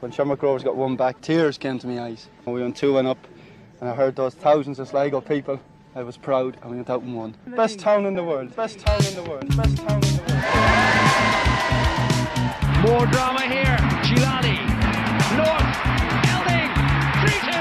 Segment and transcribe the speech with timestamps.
[0.00, 2.28] When Shamrock Rovers got one back, tears came to my eyes.
[2.44, 3.16] We went 2 1 up,
[3.80, 5.58] and I heard those thousands of Sligo people.
[5.94, 7.34] I was proud, and we went out and won.
[7.46, 10.44] Best town in the world, best town in the world, best town in the world.
[12.84, 13.78] More drama here.
[14.04, 14.60] Gilani.
[15.32, 15.64] North.
[16.28, 16.68] Elding.
[17.24, 17.56] 3 2.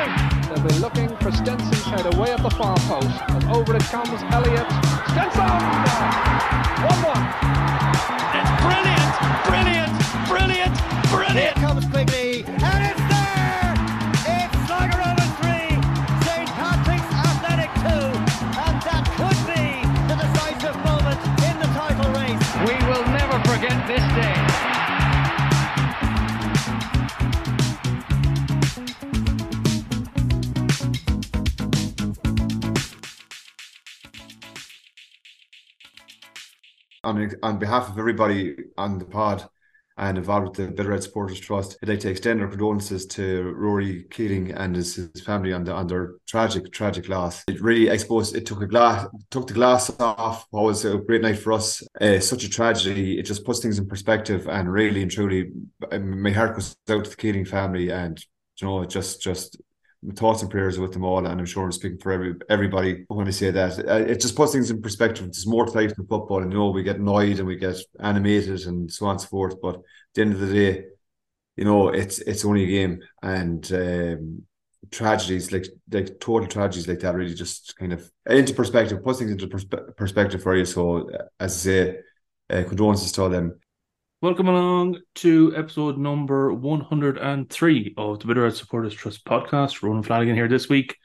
[0.50, 3.16] They'll be looking for Stenson's head away at the far post.
[3.30, 4.68] And over it comes Elliott.
[5.08, 5.56] Stenson!
[6.84, 7.16] 1 1.
[8.36, 9.16] It's brilliant.
[9.48, 9.96] Brilliant.
[10.28, 10.76] Brilliant.
[11.16, 11.56] Brilliant.
[11.56, 12.25] comes quickly,
[37.06, 39.48] on on behalf of everybody on the pod
[39.98, 44.04] and involved with the Red Supporters Trust, I'd like to extend our condolences to Rory
[44.10, 47.44] Keating and his, his family on, the, on their tragic, tragic loss.
[47.48, 50.48] It really, I suppose, it took a glass, took the glass off.
[50.50, 51.82] What was a great night for us.
[52.02, 53.18] Uh, such a tragedy.
[53.18, 55.52] It just puts things in perspective, and really and truly,
[55.98, 58.20] my heart goes out to the Keating family, and
[58.60, 59.62] you know, just just
[60.14, 63.28] thoughts and prayers with them all, and I'm sure I'm speaking for every everybody when
[63.28, 63.80] I say that.
[63.80, 65.26] Uh, It just puts things in perspective.
[65.26, 67.78] There's more to life than football, and you know we get annoyed and we get
[68.00, 69.62] animated and so on and so forth.
[69.62, 69.82] But at
[70.14, 70.84] the end of the day,
[71.58, 74.44] you know it's it's only a game, and um,
[74.92, 79.32] tragedies like like total tragedies like that really just kind of into perspective, puts things
[79.32, 80.66] into perspe- perspective for you.
[80.66, 81.98] So uh, as I say,
[82.50, 83.60] uh, condolences to all them.
[84.26, 89.84] Welcome along to episode number 103 of the Bit O'Red Supporters Trust podcast.
[89.84, 90.98] Ronan Flanagan here this week.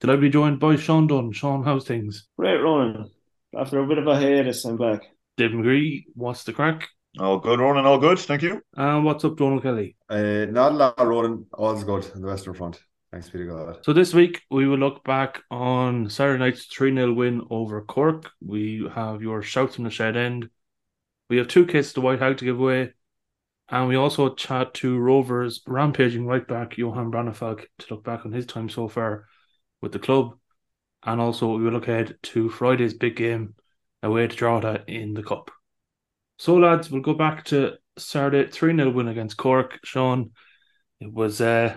[0.00, 1.32] Delighted to be joined by Shaun Dunn?
[1.32, 2.28] Shaun, how's things?
[2.38, 3.10] Great, Ronan.
[3.58, 5.00] After a bit of a hiatus, I'm back.
[5.38, 6.86] Dave McGree, what's the crack?
[7.18, 7.86] All good, Ronan.
[7.86, 8.18] All good.
[8.18, 8.60] Thank you.
[8.76, 9.96] And what's up, Donal Kelly?
[10.10, 11.46] Uh, not a lot, Ronan.
[11.54, 12.82] All's good on the Western Front.
[13.10, 13.78] Thanks be to God.
[13.82, 18.30] So this week we will look back on Saturday night's 3 0 win over Cork.
[18.44, 20.50] We have your shouts from the shed end.
[21.28, 22.92] We have two kits to White Hag to give away.
[23.68, 28.32] And we also chat to Rovers rampaging right back Johan Brannefalk to look back on
[28.32, 29.26] his time so far
[29.82, 30.38] with the club.
[31.04, 33.54] And also we will look ahead to Friday's big game
[34.02, 35.50] away to draw Drogheda in the Cup.
[36.38, 39.78] So lads, we'll go back to Saturday 3 0 win against Cork.
[39.84, 40.30] Shaun,
[41.00, 41.76] it was uh,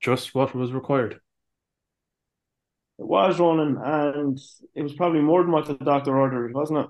[0.00, 1.20] just what was required.
[2.98, 4.38] It was Ronan, and
[4.74, 6.86] it was probably more than what the doctor ordered, wasn't it?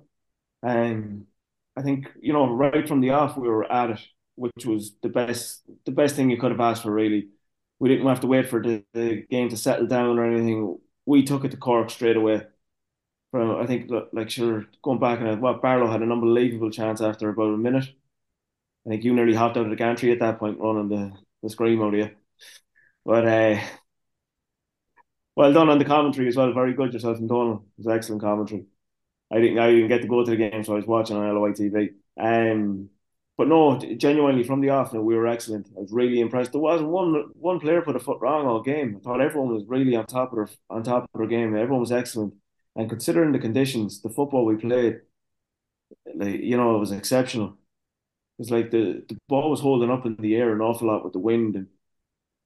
[0.62, 1.26] Um,
[1.76, 4.00] I think you know right from the off we were at it,
[4.36, 6.92] which was the best the best thing you could have asked for.
[6.92, 7.28] Really,
[7.78, 10.78] we didn't have to wait for the, the game to settle down or anything.
[11.06, 12.42] We took it to Cork straight away.
[13.30, 17.28] From I think like sure going back and what Barlow had an unbelievable chance after
[17.28, 17.86] about a minute.
[18.86, 21.12] I think you nearly hopped out of the gantry at that point, running the
[21.42, 22.10] the scream out of you.
[23.04, 23.60] But uh,
[25.36, 26.52] well done on the commentary as well.
[26.52, 27.64] Very good yourself and Donal.
[27.78, 28.66] It was excellent commentary.
[29.32, 31.34] I didn't I didn't get to go to the game, so I was watching on
[31.34, 31.94] LOI TV.
[32.18, 32.90] Um,
[33.36, 35.68] but no, genuinely from the off, we were excellent.
[35.76, 36.52] I was really impressed.
[36.52, 38.96] There wasn't one one player put a foot wrong all game.
[38.96, 41.54] I thought everyone was really on top of their on top of their game.
[41.56, 42.34] Everyone was excellent,
[42.76, 45.00] and considering the conditions, the football we played,
[46.14, 47.56] like you know, it was exceptional.
[48.38, 51.12] It's like the the ball was holding up in the air an awful lot with
[51.14, 51.68] the wind, and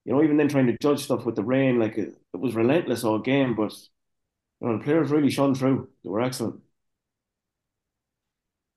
[0.06, 2.54] you know, even then trying to judge stuff with the rain, like it, it was
[2.56, 3.56] relentless all game.
[3.56, 3.72] But
[4.60, 5.91] you know, the players really shone through.
[6.04, 6.60] They were excellent.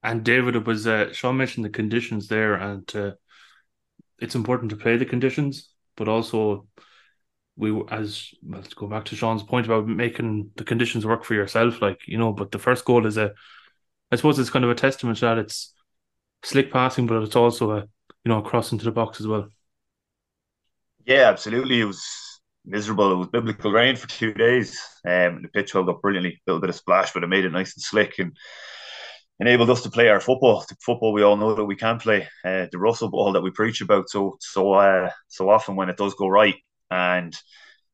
[0.03, 3.11] And David, it was uh, Shaun mentioned the conditions there, and uh,
[4.19, 6.67] it's important to play the conditions, but also
[7.55, 11.81] we as let's go back to Shaun's point about making the conditions work for yourself,
[11.81, 12.33] like you know.
[12.33, 13.33] But the first goal is a,
[14.11, 15.73] I suppose it's kind of a testament to that it's
[16.43, 19.47] slick passing, but it's also a you know a cross into the box as well.
[21.05, 21.81] Yeah, absolutely.
[21.81, 22.03] It was
[22.65, 23.11] miserable.
[23.11, 24.79] It was biblical rain for two days.
[25.05, 26.31] Um, the pitch held up brilliantly.
[26.33, 28.35] A little bit of splash, but it made it nice and slick and
[29.43, 30.63] enabled us to play our football.
[30.69, 32.29] The football we all know that we can play.
[32.45, 35.97] Uh, the Russell ball that we preach about so so uh, so often when it
[35.97, 36.55] does go right,
[36.89, 37.35] and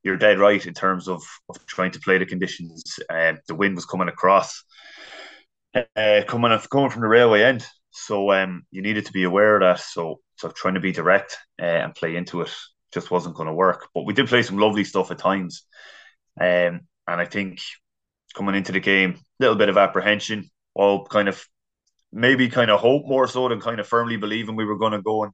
[0.04, 3.00] you're dead right in terms of, of trying to play the conditions.
[3.10, 4.62] Uh, the wind was coming across,
[5.74, 7.66] uh, coming coming from the railway end.
[7.90, 9.82] So um, you needed to be aware of that.
[9.84, 12.54] So so trying to be direct uh, and play into it
[12.94, 13.88] just wasn't going to work.
[13.92, 15.64] But we did play some lovely stuff at times,
[16.40, 17.58] um, and I think
[18.36, 21.44] coming into the game, a little bit of apprehension, all kind of
[22.12, 25.02] maybe kind of hope more so than kind of firmly believing we were going to
[25.02, 25.32] go and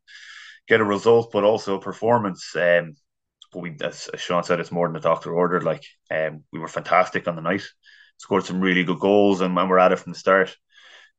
[0.68, 2.54] get a result, but also a performance.
[2.54, 2.94] Um,
[3.52, 5.62] but we, as Sean said, it's more than the doctor ordered.
[5.62, 7.62] Like, um, we were fantastic on the night,
[8.18, 10.56] scored some really good goals, and, and we're at it from the start.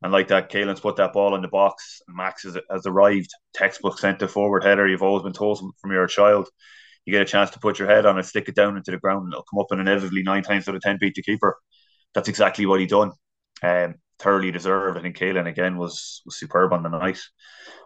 [0.03, 3.31] And like that, Kailin's put that ball in the box, and Max has, has arrived.
[3.55, 4.87] Textbook centre forward header.
[4.87, 6.47] You've always been told from your child.
[7.05, 8.97] You get a chance to put your head on it, stick it down into the
[8.97, 11.57] ground, and it'll come up and inevitably nine times out of ten beat the keeper.
[12.13, 13.13] That's exactly what he done.
[13.63, 14.97] Um, thoroughly deserved.
[14.97, 17.19] I think Kailin again was was superb on the night,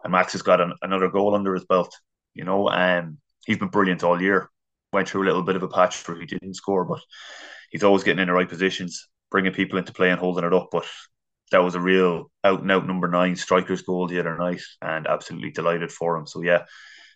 [0.04, 1.95] and Max has got an, another goal under his belt.
[2.33, 4.50] You know, um, he's been brilliant all year.
[4.94, 7.01] Went through a little bit of a patch where he didn't score, but
[7.72, 10.69] he's always getting in the right positions, bringing people into play and holding it up.
[10.72, 10.86] But
[11.51, 15.07] that was a real out and out number nine striker's goal the other night, and
[15.07, 16.27] absolutely delighted for him.
[16.27, 16.63] So yeah,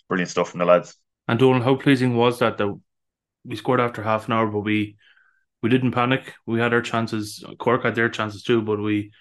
[0.08, 0.96] brilliant stuff from the lads.
[1.28, 2.80] And Donal, how pleasing was that that
[3.44, 4.98] we scored after half an hour, but we
[5.66, 6.36] we didn't panic.
[6.46, 7.44] We had our chances.
[7.58, 9.12] Cork had their chances too, but we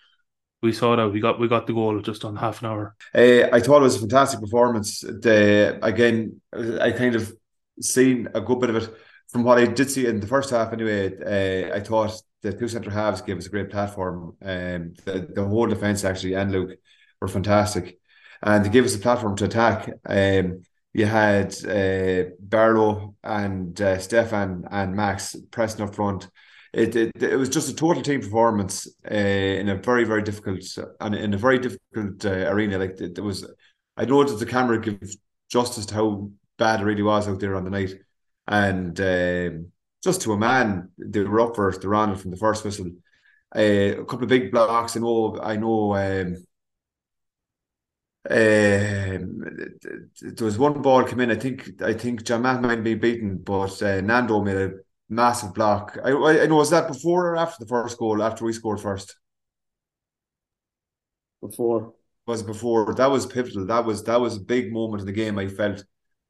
[0.60, 2.94] we saw that we got we got the goal just on half an hour.
[3.14, 5.00] Uh, I thought it was a fantastic performance.
[5.00, 7.32] The again, I kind of
[7.80, 8.94] seen a good bit of it
[9.30, 10.74] from what I did see in the first half.
[10.74, 12.12] Anyway, uh, I thought
[12.42, 14.36] the two centre halves gave us a great platform.
[14.42, 16.72] Um, the, the whole defence actually and Luke
[17.22, 17.98] were fantastic,
[18.42, 19.88] and they gave us a platform to attack.
[20.04, 20.60] Um,
[20.94, 26.28] you had uh, Barlow and uh, Stefan and Max pressing up front.
[26.72, 30.62] It, it, it was just a total team performance uh, in a very very difficult
[31.00, 32.78] and in a very difficult uh, arena.
[32.78, 33.44] Like it, it was,
[33.96, 35.16] I know that the camera gives
[35.50, 37.94] justice to how bad it really was out there on the night,
[38.46, 42.64] and um, just to a man, they were up for the round from the first
[42.64, 42.90] whistle.
[43.54, 44.96] Uh, a couple of big blocks.
[44.96, 45.38] I know.
[45.40, 45.94] I know.
[45.94, 46.44] Um,
[48.30, 49.44] um,
[50.20, 51.30] there was one ball come in.
[51.30, 54.72] I think I think John Matt might be beaten, but uh, Nando made a
[55.08, 55.98] massive block.
[56.02, 58.22] I, I know was that before or after the first goal?
[58.22, 59.16] After we scored first.
[61.42, 61.92] Before
[62.26, 63.66] was before that was pivotal.
[63.66, 65.38] That was that was a big moment in the game.
[65.38, 65.84] I felt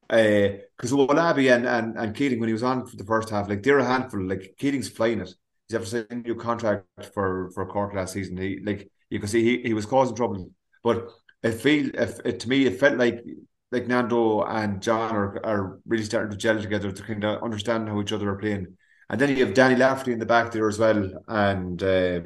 [0.07, 3.49] because uh, Owolabi and, and and Keating when he was on for the first half,
[3.49, 4.21] like they're a handful.
[4.27, 5.33] Like Keating's flying it.
[5.67, 8.37] He's after signing a new contract for for Cork last season.
[8.37, 10.51] He like you can see he, he was causing trouble,
[10.83, 11.09] but
[11.45, 13.23] it feel if it to me it felt like
[13.71, 17.87] like Nando and John are, are really starting to gel together to kind of understand
[17.89, 18.77] how each other are playing.
[19.09, 22.21] And then you have Danny Lafferty in the back there as well, and uh,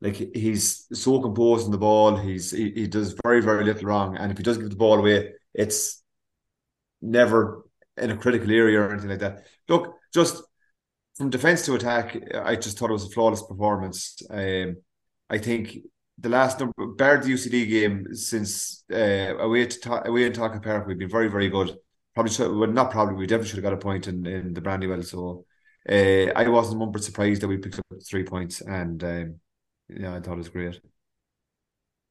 [0.00, 2.16] like he's so composed in the ball.
[2.16, 4.98] He's he, he does very very little wrong, and if he does give the ball
[4.98, 6.02] away, it's
[7.02, 7.64] never
[7.98, 9.44] in a critical area or anything like that.
[9.68, 10.42] Look, just
[11.16, 14.16] from defense to attack, I just thought it was a flawless performance.
[14.30, 14.76] Um,
[15.28, 15.76] I think
[16.22, 20.86] the last number, bar the UCD game since uh, away to away in Tolka Park,
[20.86, 21.76] we've been very very good.
[22.14, 23.16] Probably should, well, not probably.
[23.16, 25.04] We definitely should have got a point in in the Brandywell.
[25.04, 25.44] So
[25.88, 29.40] uh, I wasn't one bit surprised that we picked up three points, and um,
[29.88, 30.80] yeah, I thought it was great.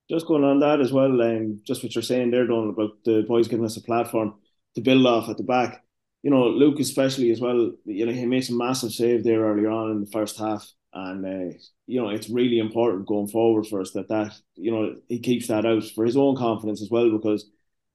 [0.10, 3.24] Just going on that as well, um, just what you're saying there, Donal, about the
[3.26, 4.34] boys giving us a platform
[4.76, 5.86] to build off at the back.
[6.22, 7.72] You know, Luke especially as well.
[7.86, 11.26] You know, he made some massive save there earlier on in the first half and
[11.26, 11.58] uh,
[11.88, 15.48] you know it's really important going forward for us that that you know he keeps
[15.48, 17.46] that out for his own confidence as well because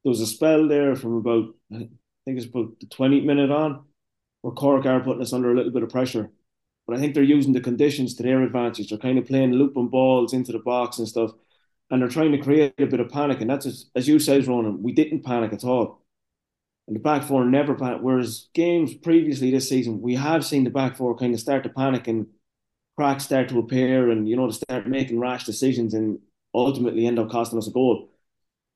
[0.02, 1.88] there was a spell there from about I
[2.25, 3.84] think it's about the 20 minute on
[4.43, 6.31] where Cork are putting us under a little bit of pressure.
[6.87, 8.90] But I think they're using the conditions to their advantage.
[8.90, 11.32] They're kind of playing looping balls into the box and stuff
[11.90, 13.40] and they're trying to create a bit of panic.
[13.40, 16.02] And that's as, as you said Ronan we didn't panic at all.
[16.87, 20.70] And the back four never panic whereas games previously this season we have seen the
[20.70, 22.28] back four kind of start to panic and
[22.96, 26.19] cracks start to appear and, you know, to start making rash decisions and
[26.54, 28.10] ultimately end up costing us a goal.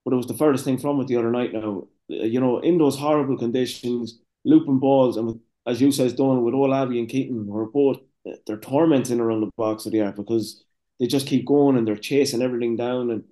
[0.04, 1.86] But it was the furthest thing from it the other night now.
[2.08, 6.54] You know, in those horrible conditions, looping balls, and with, as you says, Donal, with
[6.54, 10.16] Owolabi and Keating, who are both, uh, they're tormenting around the box of the art
[10.16, 10.64] because
[10.98, 13.24] they just keep going and they're chasing everything down and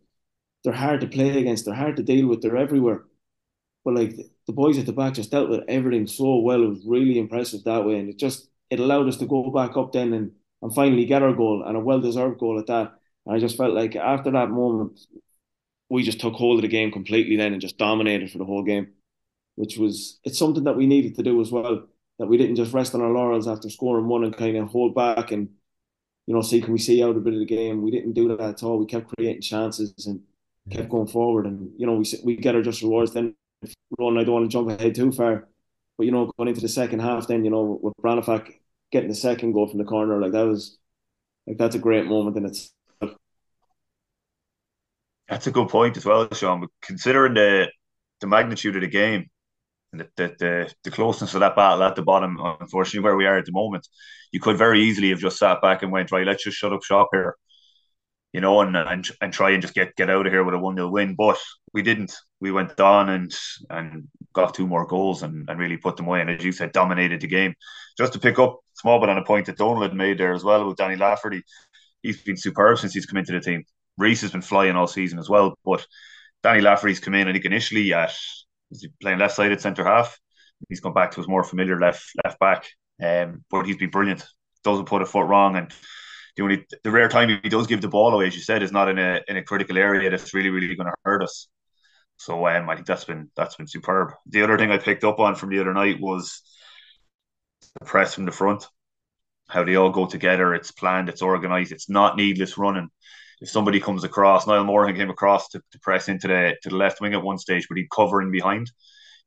[0.64, 3.04] they're hard to play against, they're hard to deal with, they're everywhere.
[3.84, 6.62] But like the boys at the back just dealt with everything so well.
[6.62, 7.98] It was really impressive that way.
[7.98, 11.22] And it just it allowed us to go back up then and and finally get
[11.22, 12.92] our goal and a well deserved goal at that.
[13.26, 14.98] And I just felt like after that moment,
[15.88, 18.62] we just took hold of the game completely then and just dominated for the whole
[18.62, 18.88] game,
[19.56, 21.86] which was it's something that we needed to do as well.
[22.18, 24.94] That we didn't just rest on our laurels after scoring one and kind of hold
[24.94, 25.50] back and
[26.26, 27.82] you know see can we see out a bit of the game.
[27.82, 28.78] We didn't do that at all.
[28.78, 30.20] We kept creating chances and
[30.70, 33.12] kept going forward, and you know we we get our just rewards.
[33.12, 33.34] Then,
[33.98, 35.48] Ron, I don't want to jump ahead too far,
[35.96, 38.52] but you know going into the second half, then you know with Brannefalk
[38.90, 40.78] getting the second goal from the corner, like that was
[41.46, 43.18] like that's a great moment in itself.
[45.28, 46.60] That's a good point as well, Shaun.
[46.60, 47.68] But considering the
[48.20, 49.28] the magnitude of the game
[49.92, 53.26] and the, the, the, the closeness of that battle at the bottom, unfortunately, where we
[53.26, 53.86] are at the moment,
[54.32, 56.82] you could very easily have just sat back and went, right, let's just shut up
[56.82, 57.36] shop here
[58.32, 60.58] you know, and and, and try and just get, get out of here with a
[60.58, 61.14] 1 0 win.
[61.14, 61.38] But
[61.72, 62.14] we didn't.
[62.40, 63.34] We went on and
[63.70, 66.20] and got two more goals and, and really put them away.
[66.20, 67.54] And as you said, dominated the game.
[67.96, 70.44] Just to pick up small bit on a point that Donal had made there as
[70.44, 71.42] well with Danny Lafferty.
[72.02, 73.64] he's been superb since he's come into the team.
[73.96, 75.84] Reece has been flying all season as well, but
[76.42, 77.28] Danny Lafferty's come in.
[77.28, 78.14] I think initially at
[79.00, 80.18] playing left sided centre half.
[80.68, 82.68] He's gone back to his more familiar left left back,
[83.02, 84.24] um, but he's been brilliant.
[84.64, 85.72] Doesn't put a foot wrong, and
[86.36, 88.72] the only the rare time he does give the ball away, as you said, is
[88.72, 91.48] not in a in a critical area that's really really going to hurt us.
[92.16, 94.12] So um, I think that's been that's been superb.
[94.26, 96.42] The other thing I picked up on from the other night was
[97.78, 98.66] the press from the front,
[99.48, 100.54] how they all go together.
[100.54, 102.88] It's planned, it's organised, it's not needless running.
[103.40, 106.76] If somebody comes across, Niall Morahan came across to, to press into the to the
[106.76, 108.70] left wing at one stage, but he'd cover in behind.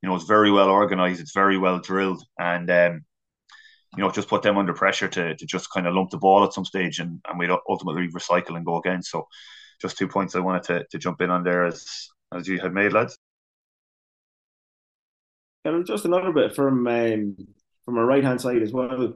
[0.02, 3.06] You know, it's very well organised, it's very well drilled, and um,
[3.96, 6.44] you know, just put them under pressure to, to just kind of lump the ball
[6.44, 9.04] at some stage and, and we'd ultimately recycle and go again.
[9.04, 9.28] So
[9.82, 12.74] just two points I wanted to, to jump in on there as as you had
[12.74, 13.18] made, lads.
[15.66, 17.36] And just another bit from um,
[17.92, 19.16] from a right hand side as well.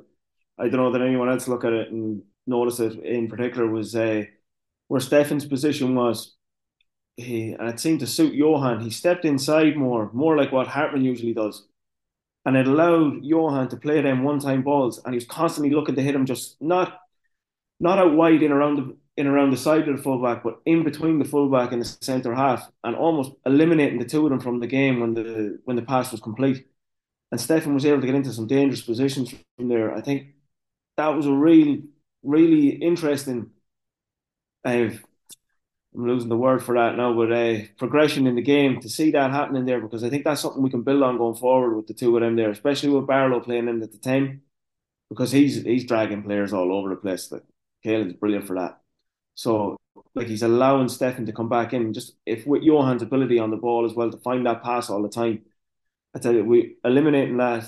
[0.60, 3.96] I don't know that anyone else look at it and notice it in particular was
[3.96, 4.24] uh,
[4.90, 6.36] where Stefan's position was.
[7.16, 8.82] He, and it seemed to suit Johan.
[8.82, 11.66] He stepped inside more, more like what Hartmann usually does.
[12.44, 15.02] And it allowed Johan to play them one time balls.
[15.06, 17.00] And he was constantly looking to hit him just not
[17.80, 20.84] not out wide in around the in around the side of the fullback, but in
[20.84, 24.60] between the fullback and the centre half, and almost eliminating the two of them from
[24.60, 26.68] the game when the when the pass was complete.
[27.32, 29.94] And Stefan was able to get into some dangerous positions from there.
[29.94, 30.36] I think
[30.98, 31.82] that was a real,
[32.24, 33.52] really interesting.
[34.64, 34.90] Uh,
[35.96, 39.12] I'm losing the word for that now, but uh, progression in the game to see
[39.12, 41.88] that happening there because I think that's something we can build on going forward with
[41.88, 44.42] the two of them there, especially with Barlow playing in at the ten,
[45.10, 47.32] because he's he's dragging players all over the place.
[47.32, 47.44] Like
[47.84, 48.82] Kailin's brilliant for that.
[49.36, 49.78] So
[50.16, 51.94] like he's allowing Stefan to come back in.
[51.94, 55.02] Just if with Johan's ability on the ball as well to find that pass all
[55.02, 55.44] the time,
[56.16, 57.66] I tell you, we eliminating that,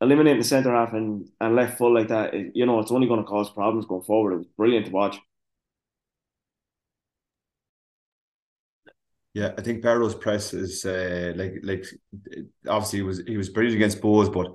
[0.00, 3.08] eliminating the centre half and, and left full like that, it, you know, it's only
[3.08, 4.34] going to cause problems going forward.
[4.34, 5.16] It was brilliant to watch.
[9.34, 11.84] Yeah, I think Barlow's press is uh, like like
[12.66, 14.50] obviously he was he was brilliant against Bohs, but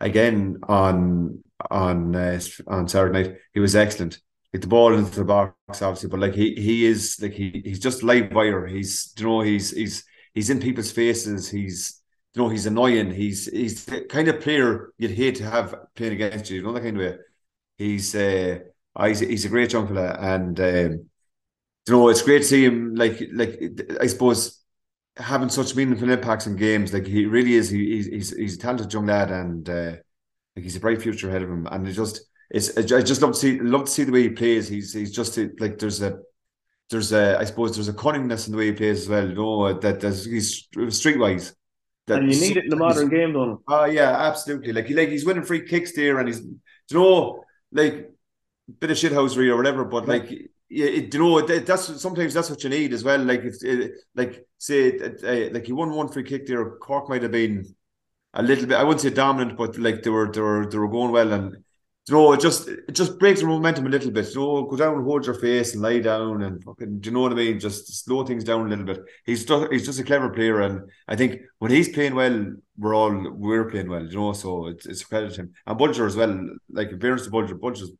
[0.00, 4.18] again on on uh, on Saturday night he was excellent
[4.54, 7.80] like the ball into the box, obviously, but like he he is like he he's
[7.80, 8.66] just live wire.
[8.66, 11.50] He's you know he's he's he's in people's faces.
[11.50, 12.00] He's
[12.34, 13.12] you know he's annoying.
[13.12, 16.58] He's he's the kind of player you'd hate to have playing against you.
[16.58, 17.18] You know that kind of way.
[17.78, 18.58] He's uh
[19.02, 21.10] he's he's a great young fella, and um,
[21.86, 22.94] you know it's great to see him.
[22.94, 23.60] Like like
[24.00, 24.60] I suppose
[25.16, 26.92] having such meaningful impacts in games.
[26.92, 27.70] Like he really is.
[27.70, 29.96] He, he's he's a talented young lad, and uh,
[30.56, 31.66] like he's a bright future ahead of him.
[31.70, 34.30] And it just it's I just love to see love to see the way he
[34.30, 34.68] plays.
[34.68, 36.18] He's he's just like there's a
[36.90, 39.28] there's a I suppose there's a cunningness in the way he plays as well.
[39.28, 41.54] You know that there's he's streetwise.
[42.06, 44.72] And you need it in the modern game, don't Oh uh, yeah, absolutely.
[44.72, 46.58] Like he like he's winning free kicks there, and he's you
[46.92, 48.10] know like
[48.78, 50.30] bit of shithousery or whatever, but like
[50.68, 53.20] yeah, it, you know that's sometimes that's what you need as well.
[53.20, 57.22] Like if it, like say uh, like he won one free kick there, Cork might
[57.22, 57.74] have been
[58.34, 58.76] a little bit.
[58.76, 61.63] I wouldn't say dominant, but like they were they were they were going well, and
[62.06, 64.28] you know, it just it just breaks the momentum a little bit.
[64.34, 67.00] You know, go down hold your face and lie down and fucking.
[67.00, 67.58] Do you know what I mean?
[67.58, 69.00] Just slow things down a little bit.
[69.24, 72.94] He's just he's just a clever player, and I think when he's playing well, we're
[72.94, 74.04] all we're playing well.
[74.04, 76.46] You know, so it's it's a credit to him and Bolger as well.
[76.70, 77.92] Like in fairness to Bolger, Bolger's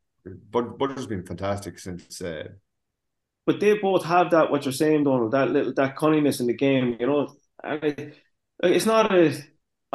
[0.51, 2.21] Bolger's been fantastic since.
[2.21, 2.49] Uh,
[3.47, 5.29] but they both have that what you're saying, Donal.
[5.29, 6.97] That little that cunningness in the game.
[6.99, 7.35] You know,
[8.63, 9.35] it's not a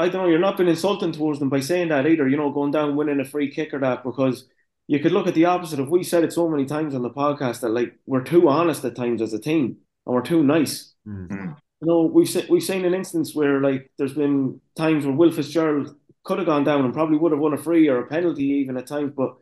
[0.00, 2.50] I don't know, you're not being insulting towards them by saying that either, you know,
[2.50, 4.48] going down winning a free kick or that, because
[4.88, 5.78] you could look at the opposite.
[5.78, 8.84] If we said it so many times on the podcast that like we're too honest
[8.84, 9.76] at times as a team
[10.06, 10.94] and we're too nice.
[11.06, 11.50] Mm-hmm.
[11.82, 15.94] You know, we've we've seen an instance where like there's been times where Will Fitzgerald
[16.24, 18.76] could have gone down and probably would have won a free or a penalty even
[18.76, 19.36] at times, but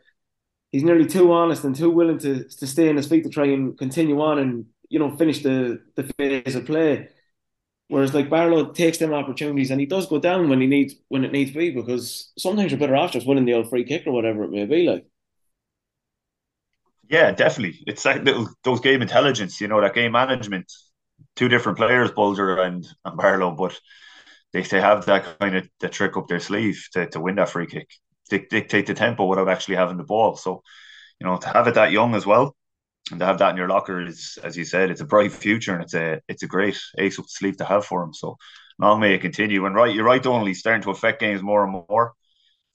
[0.70, 3.46] he's nearly too honest and too willing to to stay in his feet to try
[3.46, 7.08] and continue on and you know finish the the phase of play.
[7.88, 11.24] Whereas like Barlow takes them opportunities and he does go down when he needs when
[11.24, 14.06] it needs to be because sometimes you're better off just winning the old free kick
[14.06, 15.06] or whatever it may be like.
[17.08, 17.80] Yeah, definitely.
[17.86, 20.70] It's that little those game intelligence, you know, that game management.
[21.36, 23.78] Two different players, Bolger and, and Barlow, but
[24.52, 27.48] they, they have that kind of the trick up their sleeve to, to win that
[27.48, 27.88] free kick,
[28.30, 30.36] dictate the tempo without actually having the ball.
[30.36, 30.62] So,
[31.20, 32.56] you know, to have it that young as well,
[33.10, 35.72] and to have that in your locker is, as you said, it's a bright future
[35.72, 38.12] and it's a it's a great ace up the sleeve to have for him.
[38.12, 38.36] So
[38.78, 39.66] long may it continue.
[39.66, 42.12] And right, you're right, only starting to affect games more and more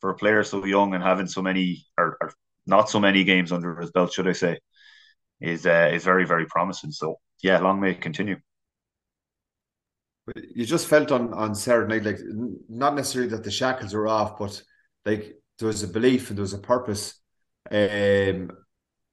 [0.02, 2.34] for a player so young and having so many or, or
[2.66, 4.60] not so many games under his belt, should I say,
[5.42, 6.92] is uh, is very very promising.
[6.92, 8.38] So yeah, long may it continue.
[10.56, 12.20] You just felt on on Saturday night, like
[12.70, 14.62] not necessarily that the shackles are off, but
[15.06, 17.20] like there was a belief and there was a purpose.
[17.70, 18.52] Um,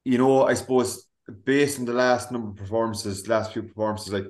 [0.04, 4.26] you know, I suppose based on the last number of performances, last few performances, like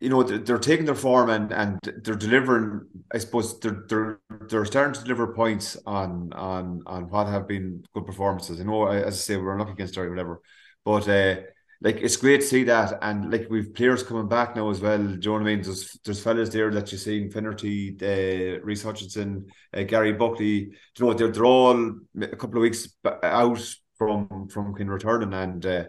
[0.00, 2.82] you know, they're, they're taking their form and and they're delivering.
[3.12, 7.84] I suppose they're they're they're starting to deliver points on on on what have been
[7.94, 8.58] good performances.
[8.58, 10.40] You know, as I say, we're not against or whatever,
[10.84, 11.08] but.
[11.08, 11.36] uh
[11.80, 14.96] like it's great to see that, and like we've players coming back now as well.
[14.98, 15.62] Do you know what I mean?
[15.62, 20.54] There's there's fellas there that you see in Finnerty, uh, Reece Hutchinson, uh, Gary Buckley.
[20.54, 22.88] You know they're they're all a couple of weeks
[23.22, 23.60] out
[23.98, 25.84] from from kind of returning, and uh,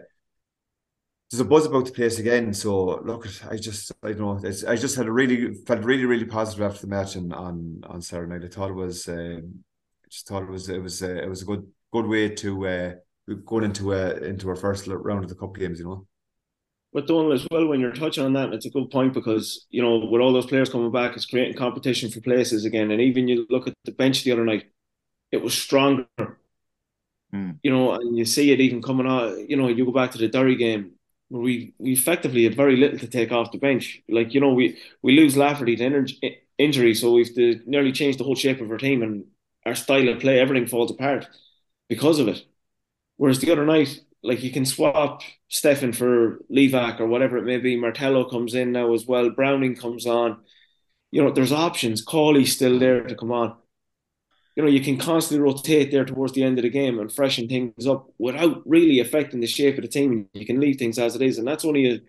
[1.30, 2.54] there's a buzz about the place again.
[2.54, 4.50] So look, I just I don't know.
[4.68, 8.02] I just had a really felt really really positive after the match and on on
[8.02, 8.44] Saturday night.
[8.44, 9.08] I thought it was.
[9.08, 9.40] I
[10.08, 12.66] just thought it was it was uh, it was a good good way to.
[12.66, 12.92] Uh,
[13.44, 16.06] going into a into our first round of the cup games, you know.
[16.92, 19.82] But Donal, as well, when you're touching on that, it's a good point because you
[19.82, 22.90] know with all those players coming back, it's creating competition for places again.
[22.90, 24.66] And even you look at the bench the other night,
[25.32, 26.06] it was stronger.
[27.34, 27.58] Mm.
[27.62, 29.36] You know, and you see it even coming out.
[29.48, 30.92] You know, you go back to the Derry game
[31.30, 34.02] we we effectively had very little to take off the bench.
[34.08, 36.06] Like you know, we we lose Lafferty to
[36.58, 39.24] injury, so we've to nearly changed the whole shape of our team and
[39.64, 40.38] our style of play.
[40.38, 41.28] Everything falls apart
[41.88, 42.44] because of it.
[43.16, 47.58] Whereas the other night, like you can swap Stefan for Liivak or whatever it may
[47.58, 47.76] be.
[47.76, 49.30] Martello comes in now as well.
[49.30, 50.38] Browning comes on.
[51.10, 52.02] You know, there's options.
[52.02, 53.56] Cawley's still there to come on.
[54.56, 57.46] You know, you can constantly rotate there towards the end of the game and freshen
[57.46, 60.28] things up without really affecting the shape of the team.
[60.32, 62.00] You can leave things as it is, and that's only a,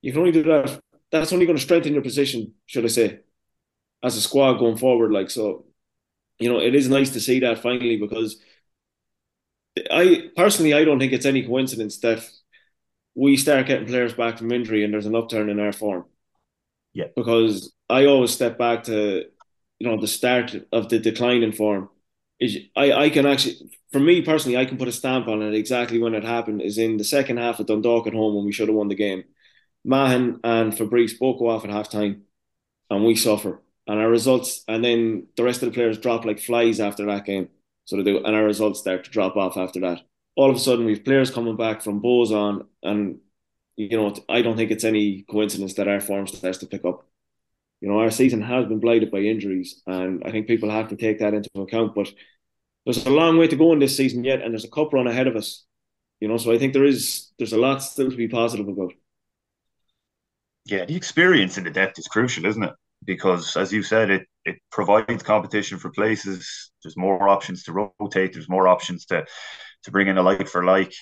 [0.00, 0.80] you can only do that.
[1.12, 3.20] That's only going to strengthen your position, should I say,
[4.02, 5.12] as a squad going forward.
[5.12, 5.66] Like so,
[6.38, 8.40] you know, it is nice to see that finally because
[9.90, 12.26] I personally, I don't think it's any coincidence that
[13.14, 16.06] we start getting players back from injury and there's an upturn in our form.
[16.92, 17.06] Yeah.
[17.14, 19.24] Because I always step back to,
[19.80, 21.88] you know, the start of the decline in form.
[22.38, 25.54] Is I, I can actually, for me personally, I can put a stamp on it
[25.54, 26.62] exactly when it happened.
[26.62, 28.94] Is in the second half of Dundalk at home when we should have won the
[28.94, 29.24] game.
[29.84, 32.22] Mahon and Fabrice both go off at half time,
[32.90, 33.62] and we suffer.
[33.86, 37.24] And our results, and then the rest of the players drop like flies after that
[37.24, 37.48] game
[37.86, 40.02] sort of do, and our results start to drop off after that.
[40.36, 43.18] All of a sudden, we've players coming back from Bohs on, and
[43.76, 47.09] you know, I don't think it's any coincidence that our form starts to pick up.
[47.80, 50.96] You know, our season has been blighted by injuries, and I think people have to
[50.96, 51.94] take that into account.
[51.94, 52.12] But
[52.84, 55.06] there's a long way to go in this season yet, and there's a cup run
[55.06, 55.64] ahead of us.
[56.20, 58.92] You know, so I think there is there's a lot still to be positive about.
[60.66, 62.74] Yeah, the experience in the depth is crucial, isn't it?
[63.04, 66.70] Because as you said, it it provides competition for places.
[66.82, 68.34] There's more options to rotate.
[68.34, 69.24] There's more options to
[69.84, 70.92] to bring in a like for like.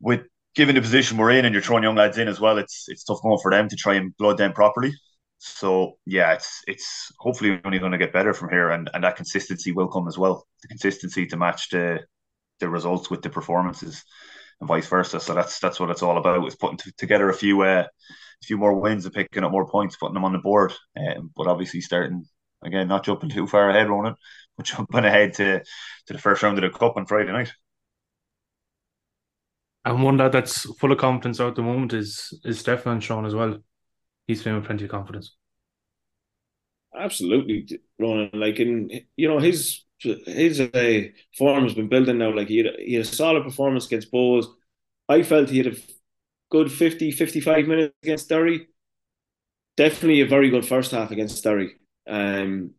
[0.00, 0.22] With
[0.54, 3.02] given the position we're in, and you're throwing young lads in as well, it's it's
[3.02, 4.92] tough going for them to try and blood them properly.
[5.38, 9.16] So yeah, it's it's hopefully only going to get better from here, and and that
[9.16, 10.46] consistency will come as well.
[10.62, 12.00] The consistency to match the
[12.60, 14.04] the results with the performances,
[14.60, 15.20] and vice versa.
[15.20, 16.46] So that's that's what it's all about.
[16.46, 17.84] Is putting t- together a few uh,
[18.42, 20.72] a few more wins and picking up more points, putting them on the board.
[20.96, 22.24] Um, but obviously starting
[22.62, 24.16] again, not jumping too far ahead, Ronan,
[24.56, 27.52] but jumping ahead to to the first round of the cup on Friday night.
[29.84, 33.34] And one lad that's full of confidence at the moment is is Stefan Shaun as
[33.34, 33.58] well.
[34.28, 35.34] He's feeling plenty of confidence.
[36.94, 38.30] Absolutely, Ronan.
[38.32, 41.02] Like in you know his his uh,
[41.36, 42.34] form has been building now.
[42.34, 44.46] Like he had, he had a solid performance against Bohs.
[45.08, 45.76] I felt he had a
[46.50, 48.68] good 50, 55 minutes against Derry.
[49.76, 51.76] Definitely a very good first half against Derry.
[52.06, 52.72] Um,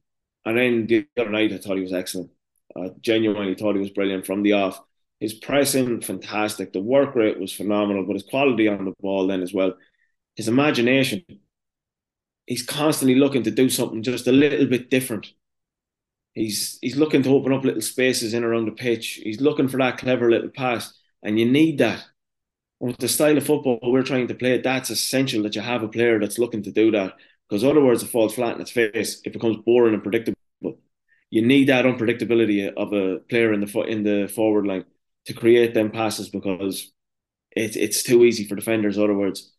[0.46, 2.32] and then the other night, I thought he was excellent.
[2.76, 4.82] I genuinely thought he was brilliant from the off.
[5.20, 6.74] His pressing, fantastic.
[6.74, 9.74] The work rate was phenomenal, but his quality on the ball then as well.
[10.40, 11.22] His imagination.
[12.46, 15.34] He's constantly looking to do something just a little bit different.
[16.34, 19.20] He's he's looking to open up little spaces in around the pitch.
[19.22, 22.06] He's looking for that clever little pass, and you need that
[22.80, 25.90] with the style of football we're trying to play, that's essential that you have a
[25.90, 27.16] player that's looking to do that.
[27.50, 29.22] Because otherwise, it falls flat in its face.
[29.26, 30.38] It becomes boring and predictable.
[31.30, 34.86] You need that unpredictability of a player in the in the forward line
[35.26, 36.94] to create them passes because
[37.52, 39.52] it's it's too easy for defenders otherwise.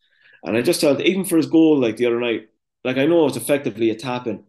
[0.43, 2.49] And I just felt even for his goal like the other night,
[2.83, 4.43] like I know it's effectively a tapping,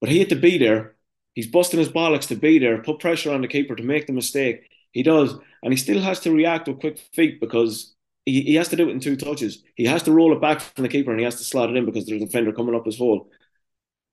[0.00, 0.96] but he had to be there.
[1.34, 4.12] He's busting his bollocks to be there, put pressure on the keeper to make the
[4.12, 4.68] mistake.
[4.92, 8.68] He does, and he still has to react with quick feet because he, he has
[8.68, 9.62] to do it in two touches.
[9.76, 11.76] He has to roll it back from the keeper and he has to slot it
[11.76, 13.30] in because there's a defender coming up his hole.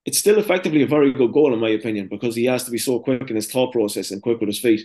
[0.06, 2.78] It's still effectively a very good goal in my opinion because he has to be
[2.80, 4.82] so quick in his thought process and quick with his feet.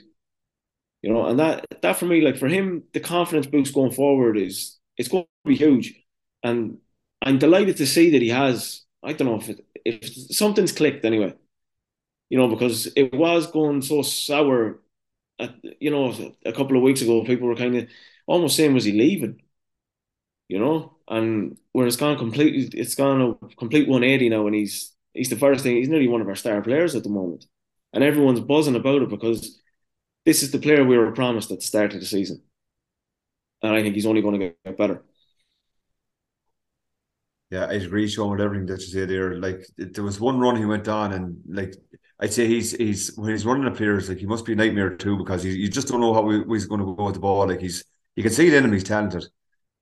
[1.02, 4.36] You know, and that that for me, like for him, the confidence boost going forward
[4.36, 5.94] is it's going to be huge,
[6.42, 6.78] and
[7.22, 8.84] I'm delighted to see that he has.
[9.02, 11.34] I don't know if it, if something's clicked anyway.
[12.28, 14.80] You know, because it was going so sour
[15.80, 16.12] you know,
[16.44, 17.88] a couple of weeks ago, people were kind of
[18.26, 19.40] almost saying was he leaving,
[20.48, 20.96] you know?
[21.08, 25.36] And where it's gone completely, it's gone a complete 180 now, and he's he's the
[25.36, 25.76] first thing.
[25.76, 27.46] He's nearly one of our star players at the moment,
[27.92, 29.60] and everyone's buzzing about it because
[30.24, 32.42] this is the player we were promised at the start of the season,
[33.62, 35.04] and I think he's only going to get better.
[37.50, 39.38] Yeah, I agree, Shaun, with everything that you say there.
[39.38, 41.74] Like there was one run he went on, and like
[42.18, 44.96] I'd say he's he's when he's running up here, like he must be a nightmare
[44.96, 47.20] too because he, you just don't know how he, he's going to go with the
[47.20, 47.46] ball.
[47.46, 47.84] Like he's
[48.16, 49.26] you can see it in him, he's talented,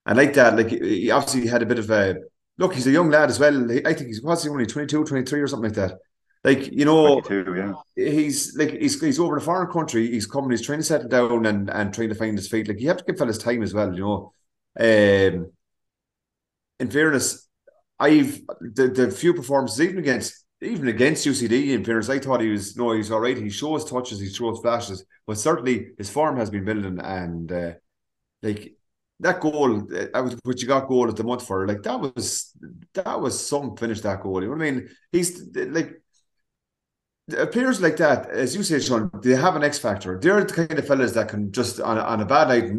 [0.04, 2.16] and like that, like he obviously had a bit of a
[2.58, 2.74] look.
[2.74, 3.70] He's a young lad as well.
[3.86, 5.98] I think he's what's he only 22, 23 or something like that.
[6.44, 7.72] Like you know, yeah.
[7.96, 10.10] he's like he's he's over in a foreign country.
[10.10, 10.50] He's coming.
[10.50, 12.68] He's trying to settle down and and trying to find his feet.
[12.68, 13.94] Like you have to give fellas time as well.
[13.94, 14.32] You know,
[14.78, 15.52] um,
[16.78, 17.48] in fairness,
[17.98, 21.70] I've the, the few performances even against even against UCD.
[21.70, 23.36] In fairness, I thought he was no, he's all right.
[23.36, 26.98] He shows touches, he shows flashes, but certainly his form has been building.
[27.00, 27.72] And uh,
[28.42, 28.74] like
[29.20, 31.66] that goal, I was which you got goal at the month for.
[31.66, 32.52] Like that was
[32.94, 34.42] that was some finish that goal.
[34.42, 34.88] You know what I mean?
[35.12, 36.00] He's like
[37.52, 40.18] players like that, as you say, Shaun, they have an X factor.
[40.20, 42.70] They're the kind of fellas that can just on, on a bad night,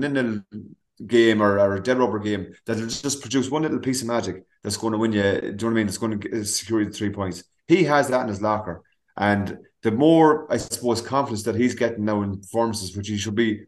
[1.06, 4.08] game or, or a dead rubber game, that will just produce one little piece of
[4.08, 5.22] magic that's going to win you.
[5.24, 5.88] Do you know what I mean?
[5.88, 7.44] It's going to secure you three points.
[7.68, 8.84] He has that in his locker,
[9.18, 13.36] and the more I suppose confidence that he's getting now in performances, which he should
[13.36, 13.66] be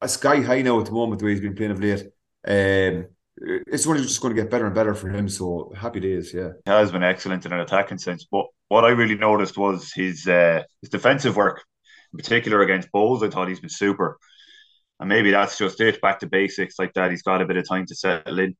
[0.00, 2.04] a sky high now at the moment, the way he's been playing of late.
[2.46, 3.06] Um,
[3.36, 5.28] it's only just going to get better and better for him.
[5.28, 6.50] So happy days, yeah.
[6.64, 10.26] He has been excellent in an attacking sense, but what I really noticed was his
[10.26, 11.64] uh, his defensive work,
[12.12, 13.22] in particular against Bohs.
[13.22, 14.18] I thought he's been super,
[15.00, 16.00] and maybe that's just it.
[16.00, 17.10] Back to basics like that.
[17.10, 18.54] He's got a bit of time to settle in.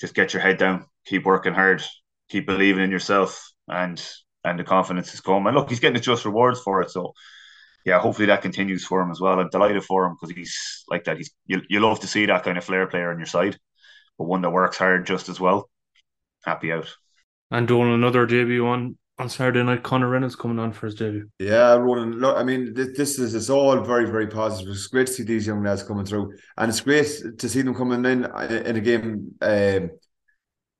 [0.00, 1.82] Just get your head down, keep working hard,
[2.28, 4.00] keep believing in yourself, and
[4.44, 5.48] and the confidence is coming.
[5.48, 6.90] And look, he's getting just rewards for it.
[6.90, 7.14] So
[7.84, 9.40] yeah, hopefully that continues for him as well.
[9.40, 11.16] I'm delighted for him because he's like that.
[11.16, 13.58] He's you you love to see that kind of flair player on your side,
[14.18, 15.68] but one that works hard just as well.
[16.44, 16.94] Happy out.
[17.50, 21.28] And doing another debut on on Saturday night, Connor Reynolds coming on for his debut.
[21.38, 22.18] Yeah, Ronan.
[22.18, 24.70] Look, I mean, this, this is it's all very, very positive.
[24.70, 27.74] It's great to see these young lads coming through, and it's great to see them
[27.74, 29.34] coming in in a game.
[29.40, 29.90] Um,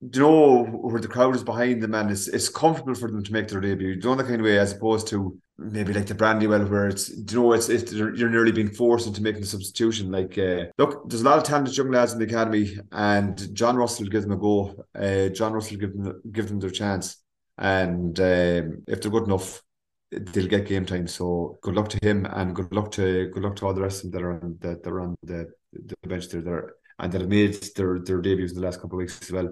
[0.01, 3.33] you know where the crowd is behind them and it's it's comfortable for them to
[3.33, 3.89] make their debut.
[3.89, 7.11] You know the kind of way as opposed to maybe like the Brandywell where it's
[7.11, 10.13] you know it's, it's you're nearly being forced into making a substitution.
[10.13, 13.77] Like uh, look, there's a lot of talented young lads in the academy, and John
[13.77, 14.85] Russell will give them a go.
[14.95, 17.17] Uh, John Russell give them give them their chance,
[17.59, 19.63] and um, if they're good enough,
[20.11, 21.07] they'll get game time.
[21.07, 24.05] So good luck to him, and good luck to good luck to all the rest
[24.05, 27.21] of them that are on that are on the the bench there, there and that
[27.21, 29.49] have made their their debuts in the last couple of weeks as well.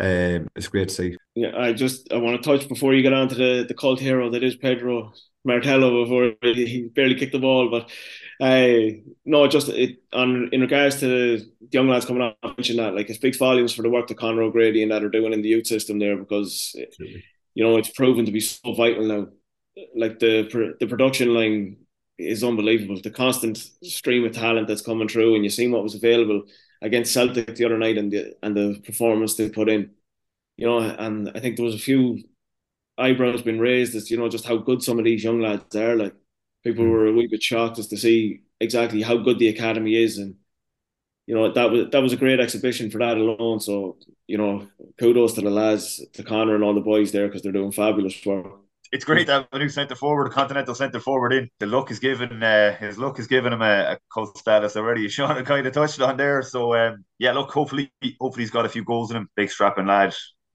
[0.00, 1.16] Um, it's great to see.
[1.34, 4.00] Yeah, I just I want to touch before you get on to the, the cult
[4.00, 5.12] hero that is Pedro
[5.44, 7.90] Martello before he barely kicked the ball, but
[8.40, 8.78] uh,
[9.24, 13.08] no, just it on in regards to the young lads coming on, mention that like
[13.10, 15.48] it speaks volumes for the work that Conor O'Grady and that are doing in the
[15.48, 16.74] youth system there because
[17.54, 19.28] you know it's proven to be so vital now.
[19.94, 21.76] Like the the production line
[22.18, 23.00] is unbelievable.
[23.00, 26.44] The constant stream of talent that's coming through, and you see what was available
[26.82, 29.90] against Celtic the other night and the and the performance they put in.
[30.56, 32.22] You know, and I think there was a few
[32.96, 35.96] eyebrows being raised as you know just how good some of these young lads are.
[35.96, 36.14] Like
[36.64, 40.18] people were a wee bit shocked as to see exactly how good the academy is,
[40.18, 40.36] and
[41.26, 43.60] you know that was that was a great exhibition for that alone.
[43.60, 44.66] So you know,
[44.98, 48.24] kudos to the lads, to Connor and all the boys there because they're doing fabulous
[48.24, 51.50] work it's great to have a new centre forward, a continental centre forward in.
[51.58, 55.08] The luck is given uh, his luck is giving him a, a cult status already.
[55.10, 56.42] Shaun kind of touched on there.
[56.42, 59.28] So um, yeah, look, hopefully, hopefully he's got a few goals in him.
[59.34, 60.14] Big strapping lad.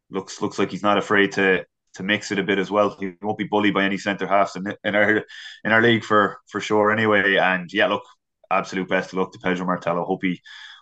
[0.09, 2.95] Looks looks like he's not afraid to to mix it a bit as well.
[2.99, 5.23] He won't be bullied by any centre halves in, in our
[5.63, 6.91] in our league for for sure.
[6.91, 8.03] Anyway, and yeah, look,
[8.51, 10.05] absolute best of luck to Pedro Martello.
[10.05, 10.39] Hope he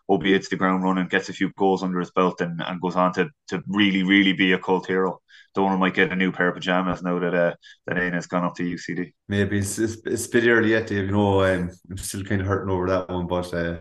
[0.10, 2.82] hope he hits the ground running, gets a few goals under his belt, and, and
[2.82, 5.20] goes on to to really really be a cult hero.
[5.56, 7.54] Donal might get a new pair of pajamas now that uh,
[7.88, 9.12] that Aina has gone up to UCD.
[9.28, 11.06] Maybe it's, it's, it's a bit early yet, Dave.
[11.06, 13.80] You know, um, I'm still kind of hurting over that one, but uh,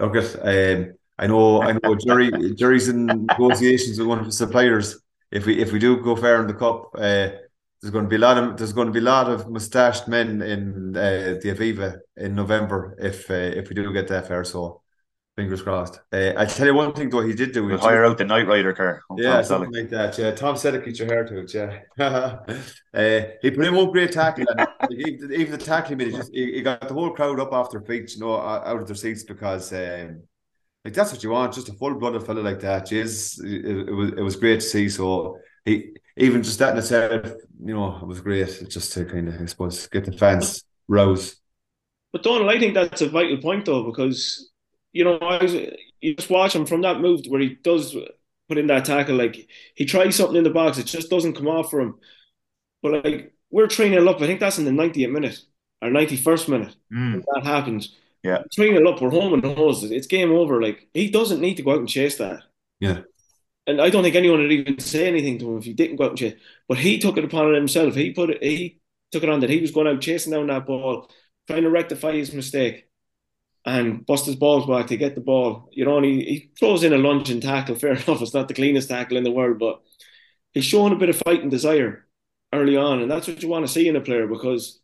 [0.00, 5.00] um, I know I know Jerry Jerry's in negotiations with one of the suppliers.
[5.30, 7.30] If we if we do go fair in the cup, uh,
[7.80, 10.08] there's going to be a lot of there's going to be a lot of mustached
[10.08, 14.44] men in uh, the Aviva in November if uh, if we do get that fair.
[14.44, 14.82] So
[15.38, 16.00] Fingers crossed.
[16.12, 17.64] Uh, I tell you one thing though, he did do.
[17.64, 19.02] We'll hire out the Knight Rider car.
[19.16, 19.82] Yeah, Tom something Selleck.
[19.82, 20.18] like that.
[20.18, 21.54] Yeah, Tom Selleck get your hair to it.
[21.54, 22.38] Yeah,
[22.92, 26.16] uh, he put in one great tackle, and even, even the tackle he made, he,
[26.16, 28.88] just, he, he, got the whole crowd up off their feet, you know, out of
[28.88, 30.24] their seats because, um,
[30.88, 32.86] like that's what you want, just a full-blooded fella like that.
[32.86, 34.88] Jeez, it, it, was it was great to see.
[34.88, 37.26] So he even just that in itself,
[37.62, 41.36] you know, it was great just to kind of, I suppose, get the fans rouse.
[42.10, 44.50] But Donal, I think that's a vital point though, because
[44.92, 47.94] you know, I was you just watch him from that move where he does
[48.48, 49.16] put in that tackle.
[49.16, 51.96] Like he tries something in the box, it just doesn't come off for him.
[52.82, 54.22] But like we're training up.
[54.22, 55.38] I think that's in the 90th minute
[55.82, 56.74] or 91st minute.
[56.90, 57.22] Mm.
[57.34, 57.94] That happens.
[58.22, 58.42] Yeah.
[58.52, 59.84] Training up, we're home and hose.
[59.84, 60.60] It's game over.
[60.60, 62.42] Like he doesn't need to go out and chase that.
[62.80, 63.00] Yeah.
[63.66, 66.04] And I don't think anyone would even say anything to him if he didn't go
[66.04, 66.34] out and chase.
[66.68, 67.94] But he took it upon himself.
[67.94, 68.42] He put it.
[68.42, 68.80] He
[69.12, 71.10] took it on that he was going out chasing down that ball,
[71.46, 72.88] trying to rectify his mistake,
[73.64, 75.68] and bust his balls back to get the ball.
[75.72, 77.74] You know, and he, he throws in a lunging tackle.
[77.76, 79.82] Fair enough, it's not the cleanest tackle in the world, but
[80.52, 82.06] he's showing a bit of fighting desire
[82.52, 84.80] early on, and that's what you want to see in a player because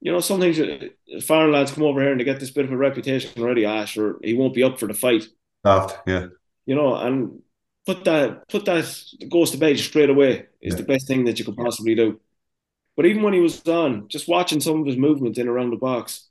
[0.00, 0.88] you know sometimes uh,
[1.22, 3.64] foreign lads come over here and they get this bit of a reputation already.
[3.66, 5.24] Ash, or he won't be up for the fight.
[6.06, 6.26] Yeah.
[6.66, 7.42] You know, and
[7.86, 8.84] put that put that
[9.30, 10.76] goes to bed straight away is Yeah.
[10.76, 12.20] the best thing that you could possibly do.
[12.96, 15.76] But even when he was on, just watching some of his movement in around the
[15.76, 16.28] box,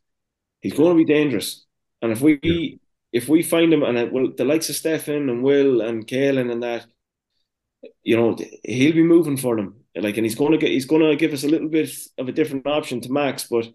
[0.61, 1.65] he's going to be dangerous.
[2.01, 2.79] And if we
[3.11, 6.51] if we find him, and it, well, the likes of Stefan and Will and Kailin
[6.51, 6.85] and that,
[8.03, 9.78] you know, he'll be moving for them.
[9.95, 12.29] Like, and he's going to get he's going to give us a little bit of
[12.29, 13.47] a different option to Max.
[13.49, 13.71] But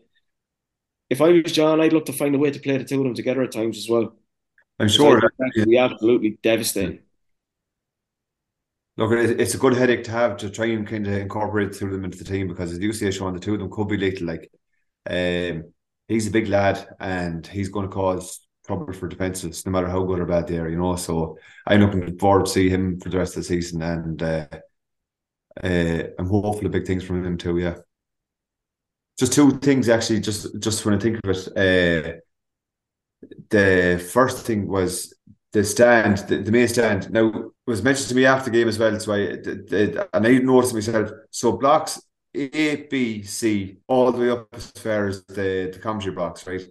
[1.10, 3.04] if I was John, I'd look to find a way to play the two of
[3.04, 4.14] them together at times as well.
[4.78, 5.20] I'm sure.
[5.38, 7.00] would be absolutely devastating.
[8.96, 12.04] Look, it's a good headache to have to try and kind of incorporate through them
[12.04, 14.26] into the team because as you say, Shaun, the two of them could be little.
[14.28, 14.52] Like,
[15.10, 15.72] um,
[16.06, 20.02] he's a big lad and he's going to cause trouble for defenses, no matter how
[20.04, 20.96] good or bad they are, you know.
[20.96, 24.46] So I'm looking forward to see him for the rest of the season, and uh,
[25.62, 27.58] uh, I'm hopeful of big things from him too.
[27.58, 27.76] Yeah.
[29.18, 30.20] Just two things, actually.
[30.20, 35.14] Just just when I think of it, uh, the first thing was
[35.52, 37.10] the stand, the, the main stand.
[37.12, 40.26] Now was mentioned to me after the game as well, so I the, the, and
[40.26, 41.10] I noticed myself.
[41.30, 42.02] So blocks
[42.34, 46.62] A, B, C, all the way up as far as the the commentary box, right?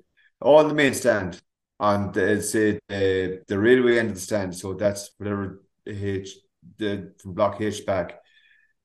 [0.42, 1.42] On the main stand
[1.80, 4.56] on the say the the railway end of the stand.
[4.56, 6.36] So that's whatever H
[6.78, 8.23] the from block H back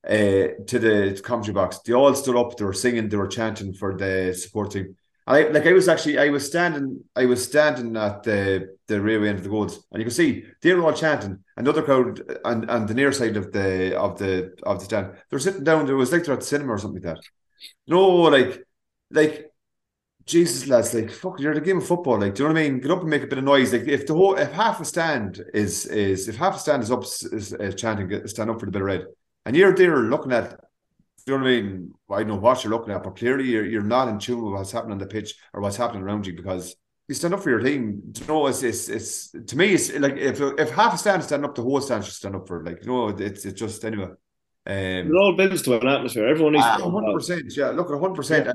[0.07, 1.79] uh, to the commentary box.
[1.79, 2.55] They all stood up.
[2.57, 3.09] They were singing.
[3.09, 4.95] They were chanting for the support team.
[5.29, 9.29] I like I was actually I was standing I was standing at the the railway
[9.29, 12.67] end of the goals and you can see they were all chanting another crowd and
[12.69, 15.95] on the near side of the of the of the stand they're sitting down there
[15.95, 17.23] was like they're at the cinema or something like that
[17.87, 18.65] no like
[19.11, 19.51] like
[20.25, 22.67] Jesus lads like fuck you're a game of football like do you know what I
[22.67, 24.81] mean get up and make a bit of noise like if the whole if half
[24.81, 28.49] a stand is is if half a stand is up is, is chanting get- stand
[28.49, 29.05] up for the bit of red
[29.45, 30.59] and you're there looking at
[31.27, 31.93] you know what I mean?
[32.09, 34.71] I know what you're looking at, but clearly you're, you're not in tune with what's
[34.71, 36.75] happening on the pitch or what's happening around you because
[37.07, 38.01] you stand up for your team.
[38.19, 41.27] You know, it's, it's, it's to me, it's like if if half a stand is
[41.27, 42.65] standing up, the whole stand should stand up for it.
[42.65, 44.09] Like, you know, it's, it's just anyway.
[45.03, 46.27] It Um, all builds to an atmosphere.
[46.27, 47.13] Everyone needs to hundred involved.
[47.13, 47.69] percent, yeah.
[47.69, 48.51] Look at hundred percent.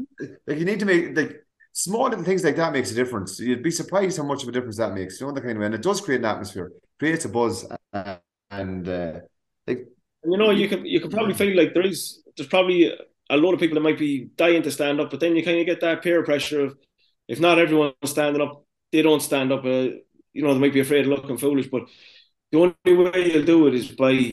[0.47, 3.41] Like you need to make like small little things like that makes a difference.
[3.41, 5.21] You'd be surprised how much of a difference that makes.
[5.21, 7.67] You know the kind of way, and it does create an atmosphere, creates a buzz,
[7.93, 8.17] uh,
[8.51, 9.21] and uh,
[9.67, 9.94] like And
[10.25, 12.93] you know, you can you can probably feel like there is there's probably
[13.31, 15.59] a lot of people that might be dying to stand up, but then you kind
[15.59, 16.77] of get that peer pressure of
[17.29, 19.65] if not everyone's standing up, they don't stand up.
[19.65, 19.89] Uh,
[20.33, 21.85] you know, they might be afraid of looking foolish, but
[22.53, 24.33] the only way you'll do it is by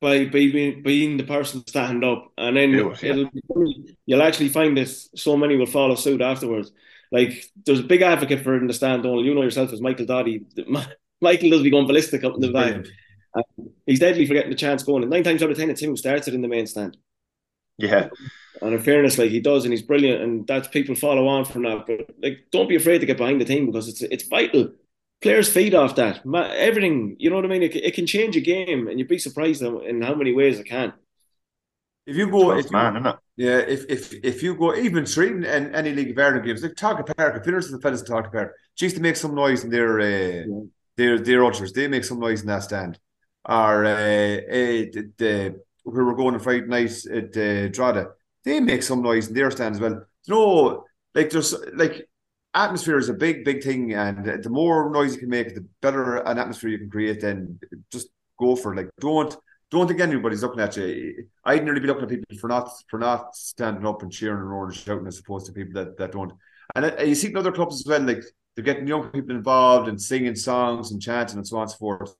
[0.00, 3.10] by being being the person to stand up, and then it, yeah.
[3.10, 3.74] it'll
[4.06, 6.72] you'll actually find that so many will follow suit afterwards.
[7.12, 9.24] Like there's a big advocate for it in the stand, Donal.
[9.24, 10.42] You know yourself as Michael Doddy.
[11.20, 12.84] Michael does be going ballistic up in the back.
[13.34, 13.76] Brilliant.
[13.86, 15.02] He's deadly for getting the chance going.
[15.02, 16.96] And nine times out of ten, it's him who starts it in the main stand.
[17.78, 18.08] Yeah,
[18.62, 21.62] And in fairness, like he does, and he's brilliant, and that's people follow on from
[21.64, 21.86] that.
[21.86, 24.72] But like, don't be afraid to get behind the team because it's it's vital.
[25.20, 26.22] Players feed off that.
[26.26, 27.62] Everything, you know what I mean.
[27.62, 30.58] It, it can change a game, and you'd be surprised in in how many ways
[30.60, 30.92] it can.
[32.06, 33.16] If you go, Trust if you, man, isn't it?
[33.36, 36.72] Yeah, if if if you go even straight and any League of Ireland games, like
[36.74, 39.64] Tolka Park, if there's the fellas in Tolka Park, they used to make some noise
[39.64, 40.64] in their uh, Yeah.
[40.96, 41.72] their their ushers.
[41.72, 42.98] They make some noise in that stand.
[43.46, 44.84] Or uh, uh,
[45.18, 48.08] the, where we're going on Friday night at uh, Drogheda,
[48.44, 50.04] they make some noise in their stand as well.
[50.24, 52.08] You know, like there's like
[52.54, 56.16] atmosphere is a big big thing, and the more noise you can make, the better
[56.16, 57.20] an atmosphere you can create.
[57.20, 57.58] Then
[57.90, 58.76] just go for it.
[58.76, 59.36] Like don't
[59.70, 61.26] don't think anybody's looking at you.
[61.44, 64.50] I'd nearly be looking at people for not for not standing up and cheering and
[64.50, 66.32] roaring and shouting as opposed to people that, that don't.
[66.74, 68.22] And uh, you see in other clubs as well, like
[68.54, 71.76] they're getting young people involved and singing songs and chanting and so on and so
[71.76, 72.14] forth.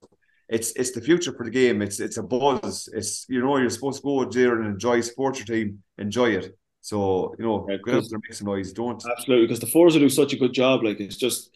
[0.48, 1.80] It's it's the future for the game.
[1.82, 2.88] It's it's a buzz.
[2.92, 6.56] It's you know you're supposed to go there and enjoy support your team, enjoy it.
[6.80, 8.72] So you know, Yeah, go out there make some noise.
[8.72, 9.02] Don't.
[9.04, 10.82] Absolutely, because the Forza do such a good job.
[10.82, 11.50] Like it's just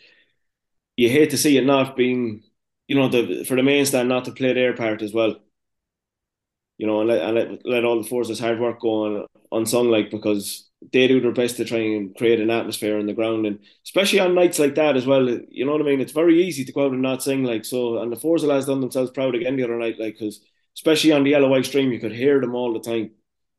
[0.96, 2.42] you hate to see it not being,
[2.86, 5.36] you know, the for the main stand not to play their part as well.
[6.78, 9.90] You know, and let and let, let all the Forza's hard work go on unsung,
[9.90, 13.46] like because they do their best to try and create an atmosphere on the ground,
[13.46, 15.28] and especially on nights like that as well.
[15.28, 16.00] You know what I mean?
[16.00, 17.98] It's very easy to go out and not sing like so.
[17.98, 20.40] And the Forza lads done themselves proud again the other night, like because
[20.76, 23.10] especially on the white stream, you could hear them all the time.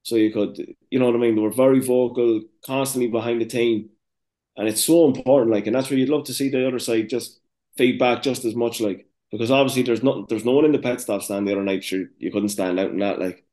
[0.04, 0.58] So you could,
[0.90, 1.36] you know what I mean?
[1.36, 3.90] They were very vocal, constantly behind the team,
[4.58, 5.52] and it's so important.
[5.52, 7.40] Like, and that's where you'd love to see the other side just
[7.78, 11.02] feedback just as much, like because obviously there's not there's no one in the pet
[11.02, 11.84] stop stand the other night.
[11.84, 13.44] Sure, you couldn't stand out in that, like.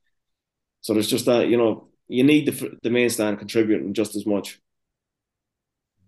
[0.81, 4.27] So there's just that, you know, you need the the main stand contributing just as
[4.27, 4.61] much.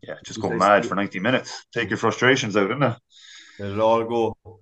[0.02, 1.66] Yeah, just go mad for 90 minutes.
[1.72, 2.96] Take your frustrations out, isn't it?
[3.58, 4.60] It'll all go.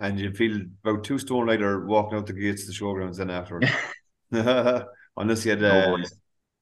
[0.00, 3.30] And you feel about two stone lighter walking out the gates of the showgrounds then
[3.30, 3.70] afterwards.
[5.16, 6.04] unless you had uh, No,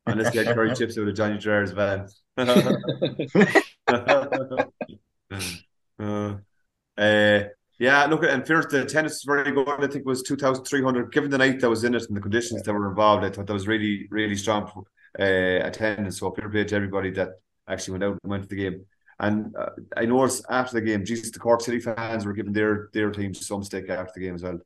[0.06, 2.06] unless you had curry chips out of Johnny Gerard's van.
[2.36, 2.76] uh,
[6.98, 7.44] uh,
[7.80, 9.66] yeah, look, and fairness, the tennis is very good.
[9.66, 11.10] I think it was 2,300.
[11.10, 13.46] Given the night that was in it and the conditions that were involved, I thought
[13.46, 14.70] that was really, really strong
[15.18, 16.18] uh, attendance.
[16.18, 17.30] So fair play to everybody that
[17.66, 18.84] actually went out and went to the game.
[19.18, 22.90] And uh, I noticed after the game, Jesus, the Cork City fans were giving their
[22.92, 24.60] their teams some stick after the game as well.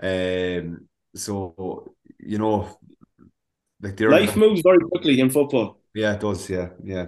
[0.00, 2.78] Um, so you know,
[3.80, 5.80] like they're Life moves very quickly in football.
[5.92, 6.48] yeah, it does.
[6.48, 7.06] Yeah, yeah.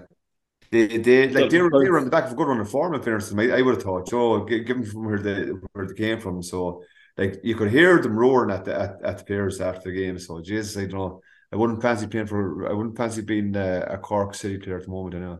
[0.74, 2.68] They, they like they were, they were on the back of a good run of
[2.68, 2.94] form.
[2.94, 3.48] In fairness, to them.
[3.48, 6.82] I, I would have thought, gi- given from where they where they came from, so
[7.16, 10.18] like you could hear them roaring at the at, at the players after the game.
[10.18, 11.20] So Jesus, I don't know.
[11.52, 12.68] I wouldn't fancy playing for.
[12.68, 15.14] I wouldn't fancy being uh, a Cork City player at the moment.
[15.14, 15.38] I know.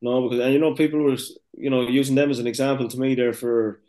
[0.00, 1.16] No, because and you know people were
[1.54, 3.80] you know using them as an example to me there for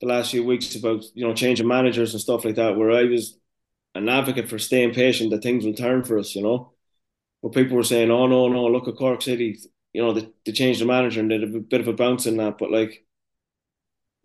[0.00, 2.78] the last few weeks about you know changing managers and stuff like that.
[2.78, 3.38] Where I was
[3.94, 6.72] an advocate for staying patient that things will turn for us, you know.
[7.42, 9.58] But people were saying, "Oh no, no, look at Cork City."
[9.92, 12.36] You know, they, they changed the manager and did a bit of a bounce in
[12.36, 12.58] that.
[12.58, 13.04] But like,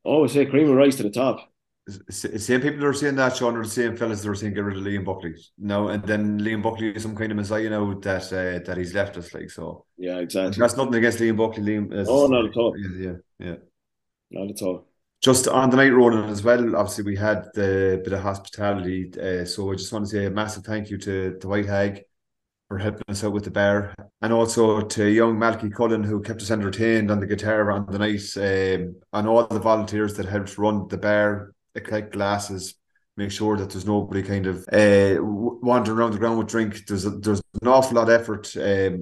[0.05, 1.51] I always say, cream will rise to the top.
[2.09, 4.63] Same people that are saying that, Shaun, are the same fellas that are saying get
[4.63, 5.35] rid of Liam Buckley.
[5.59, 8.95] No, and then Liam Buckley is some kind of messiah now that uh, that he's
[8.95, 9.33] left us.
[9.35, 10.59] Like so, Yeah, exactly.
[10.59, 11.61] that's nothing against Liam Buckley.
[11.61, 12.75] Liam, is, Oh, not at all.
[12.75, 13.55] Yeah, yeah, yeah.
[14.31, 14.87] Not at all.
[15.21, 16.75] Just on the night, Ronan, as well.
[16.75, 19.11] Obviously, we had the bit of hospitality.
[19.13, 22.03] Uh, so I just want to say a massive thank you to to White Hag
[22.75, 26.41] for helping us out with the bar, and also to young Malky Cullen who kept
[26.41, 30.57] us entertained on the guitar on the night, um, and all the volunteers that helped
[30.57, 30.97] run the
[31.75, 32.75] uh, collect glasses,
[33.15, 36.85] make sure that there's nobody kind of uh, wandering around the ground with drink.
[36.85, 39.01] There's a, there's an awful lot of effort, um,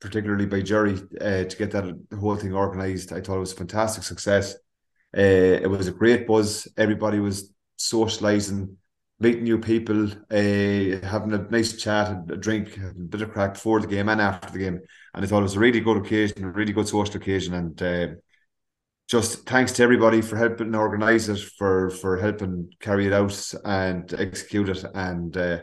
[0.00, 1.84] particularly by Jerry, uh, to get that
[2.18, 3.12] whole thing organised.
[3.12, 4.54] I thought it was a fantastic success.
[5.16, 6.66] Uh, it was a great buzz.
[6.76, 8.74] Everybody was socialising,
[9.24, 13.80] meeting new people, uh, having a nice chat, a drink, a bit of crack before
[13.80, 14.80] the game and after the game.
[15.14, 17.54] And I thought it was a really good occasion, a really good social occasion.
[17.54, 18.08] And uh,
[19.08, 24.12] just thanks to everybody for helping organise it, for for helping carry it out and
[24.14, 24.84] execute it.
[24.94, 25.60] And uh,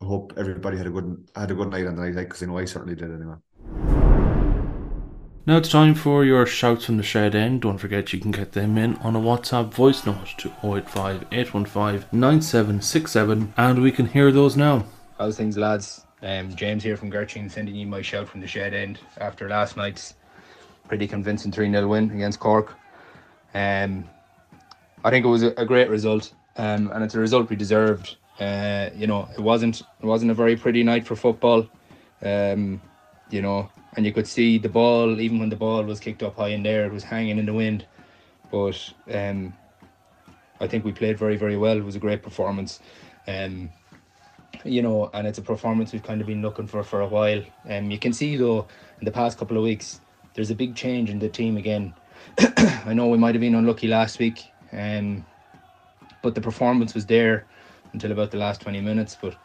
[0.00, 2.46] I hope everybody had a good had a good night on the night because I
[2.46, 3.36] know I certainly did anyway.
[5.46, 7.60] Now it's time for your shouts from the shed end.
[7.60, 12.08] Don't forget you can get them in on a WhatsApp voice note to 085 815
[12.18, 14.86] 9767 and we can hear those now.
[15.18, 16.06] How's things, lads?
[16.22, 19.76] Um, James here from Gertrude sending you my shout from the shed end after last
[19.76, 20.14] night's
[20.88, 22.74] pretty convincing 3 0 win against Cork.
[23.52, 24.08] Um,
[25.04, 28.16] I think it was a, great result, um, and it's a result we deserved.
[28.40, 31.68] Uh, you know, it wasn't it wasn't a very pretty night for football.
[32.22, 32.80] Um,
[33.28, 36.36] you know, and you could see the ball, even when the ball was kicked up
[36.36, 37.86] high in there, it was hanging in the wind.
[38.50, 39.54] But um,
[40.60, 41.76] I think we played very, very well.
[41.76, 42.80] It was a great performance.
[43.26, 43.70] Um,
[44.64, 47.42] you know, and it's a performance we've kind of been looking for for a while.
[47.68, 48.66] Um, you can see though
[48.98, 50.00] in the past couple of weeks,
[50.34, 51.94] there's a big change in the team again.
[52.38, 55.24] I know we might have been unlucky last week, um,
[56.22, 57.46] but the performance was there
[57.92, 59.16] until about the last 20 minutes.
[59.20, 59.36] But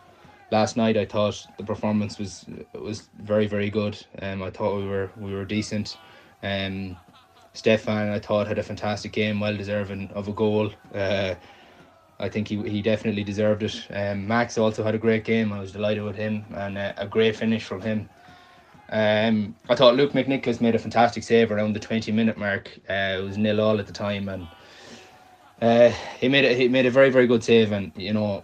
[0.51, 3.97] last night, I thought the performance was was very very good.
[4.21, 5.97] Um, I thought we were we were decent.
[6.43, 6.97] Um,
[7.53, 10.71] Stefan, I thought had a fantastic game, well deserving of a goal.
[10.93, 11.35] Uh,
[12.19, 13.87] I think he, he definitely deserved it.
[13.91, 15.53] Um, Max also had a great game.
[15.53, 18.09] I was delighted with him and uh, a great finish from him.
[18.91, 22.71] Um, I thought Luke McNicholas made a fantastic save around the 20 minute mark.
[22.89, 24.47] Uh, it was nil all at the time, and
[25.61, 25.89] uh,
[26.19, 27.71] he made a, he made a very very good save.
[27.71, 28.43] And you know,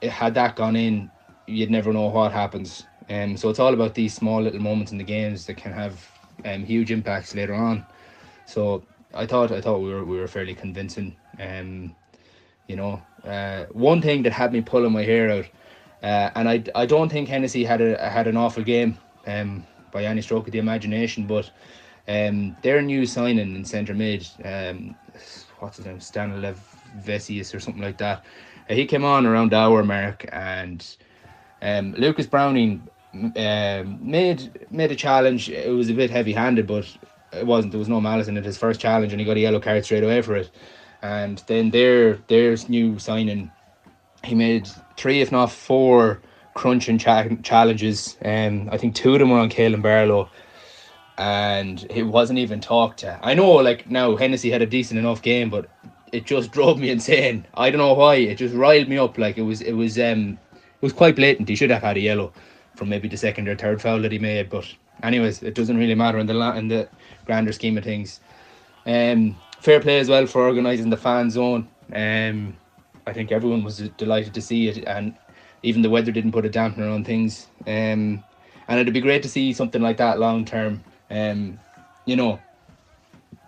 [0.00, 1.10] it, had that gone in,
[1.48, 2.84] you'd never know what happens.
[3.10, 6.06] Um, so it's all about these small little moments in the games that can have
[6.44, 7.84] um, huge impacts later on.
[8.44, 8.84] So
[9.14, 11.16] I thought I thought we were we were fairly convincing.
[11.40, 11.94] Um,
[12.66, 15.46] you know, uh, one thing that had me pulling my hair out,
[16.02, 20.04] uh, and I, I don't think Hennessy had a had an awful game um, by
[20.04, 21.50] any stroke of the imagination, but
[22.06, 24.94] um, their new signing in centre mid, um,
[25.60, 26.56] what's his name, Stanilev
[27.00, 28.24] Vesius or something like that.
[28.68, 30.96] Uh, he came on around hour mark, and
[31.62, 35.48] um, Lucas Browning um, made made a challenge.
[35.48, 36.86] It was a bit heavy handed, but
[37.32, 37.72] it wasn't.
[37.72, 38.44] There was no malice in it.
[38.44, 40.50] His first challenge, and he got a yellow card straight away for it.
[41.02, 43.50] And then their their new signing,
[44.24, 46.20] he made three, if not four,
[46.54, 48.16] crunching cha- challenges.
[48.24, 50.28] Um, I think two of them were on Kailin Barlow,
[51.16, 53.18] and it wasn't even talked to.
[53.22, 55.68] I know, like now Hennessy had a decent enough game, but
[56.12, 57.46] it just drove me insane.
[57.54, 58.16] I don't know why.
[58.16, 59.18] It just riled me up.
[59.18, 60.38] Like it was, it was, um,
[60.80, 61.48] was quite blatant.
[61.48, 62.32] He should have had a yellow
[62.76, 64.48] from maybe the second or third foul that he made.
[64.48, 64.66] But
[65.02, 66.88] anyways, it doesn't really matter in the in the
[67.26, 68.20] grander scheme of things.
[68.86, 71.68] Um, fair play as well for organising the fan zone.
[71.92, 72.56] Um,
[73.06, 75.14] I think everyone was delighted to see it, and
[75.62, 77.48] even the weather didn't put a dampener on things.
[77.66, 78.22] Um,
[78.68, 80.84] and it'd be great to see something like that long term.
[81.10, 81.58] Um,
[82.04, 82.38] you know,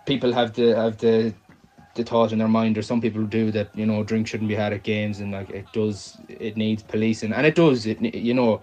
[0.05, 1.33] people have the have the
[1.95, 3.75] the thought in their mind, or some people do that.
[3.75, 7.33] You know, drink shouldn't be had at games, and like it does, it needs policing,
[7.33, 7.85] and it does.
[7.85, 8.61] It you know,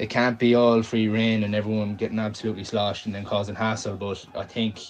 [0.00, 3.96] it can't be all free reign and everyone getting absolutely sloshed and then causing hassle.
[3.96, 4.80] But I think,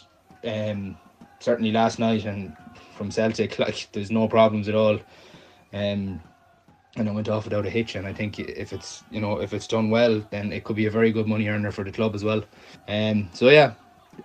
[0.45, 0.97] um,
[1.41, 2.57] certainly last night and
[2.95, 5.01] from Celtic, like there's no problems at all.
[5.73, 6.21] Um,
[6.97, 7.97] and it went off without a hitch.
[7.97, 10.87] And I think if it's you know if it's done well, then it could be
[10.87, 12.45] a very good money earner for the club as well.
[12.89, 13.75] Um, so yeah,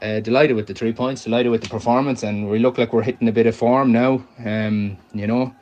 [0.01, 3.01] uh, delighted with the three points, delighted with the performance, and we look like we're
[3.01, 4.25] hitting a bit of form now.
[4.43, 5.55] Um, you know,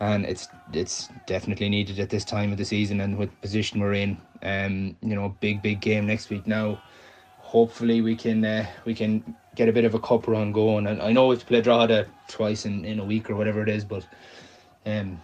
[0.00, 3.94] and it's it's definitely needed at this time of the season and with position we're
[3.94, 4.18] in.
[4.42, 6.80] Um, you know, big big game next week now.
[7.38, 10.86] Hopefully we can uh, we can get a bit of a cup run going.
[10.86, 13.84] And I know we've played Drogheda twice in, in a week or whatever it is,
[13.84, 14.06] but
[14.84, 15.20] um,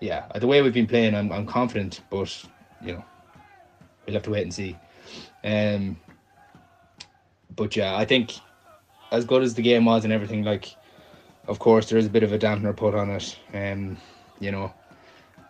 [0.00, 2.44] yeah, the way we've been playing, I'm I'm confident, but
[2.82, 3.04] you know,
[4.06, 4.76] we'll have to wait and see.
[5.42, 5.96] Um,
[7.60, 8.32] but yeah, I think
[9.12, 10.74] as good as the game was and everything, like,
[11.46, 13.38] of course, there is a bit of a dampener put on it.
[13.52, 13.98] Um,
[14.38, 14.72] you know,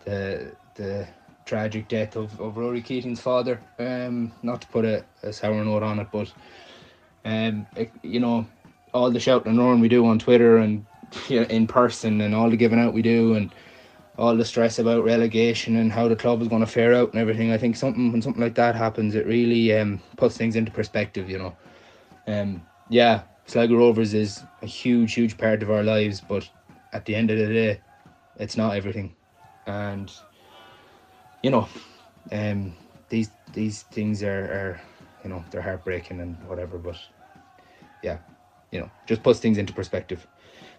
[0.03, 1.07] the the
[1.45, 3.61] tragic death of, of Rory Keating's father.
[3.79, 6.33] Um, not to put a, a sour note on it, but
[7.23, 8.45] um, it, you know,
[8.93, 10.85] all the shouting and roaring we do on Twitter and
[11.29, 13.55] you know, in person, and all the giving out we do, and
[14.17, 17.21] all the stress about relegation and how the club is going to fare out and
[17.21, 17.53] everything.
[17.53, 21.29] I think something when something like that happens, it really um, puts things into perspective.
[21.29, 21.55] You know,
[22.27, 26.49] um, yeah, Sligo Rovers is a huge, huge part of our lives, but
[26.93, 27.81] at the end of the day,
[28.37, 29.13] it's not everything,
[29.65, 30.11] and
[31.43, 31.67] you know,
[32.31, 32.73] um,
[33.09, 34.81] these these things are, are
[35.23, 36.97] you know they're heartbreaking and whatever, but
[38.03, 38.17] yeah,
[38.71, 40.25] you know, just puts things into perspective.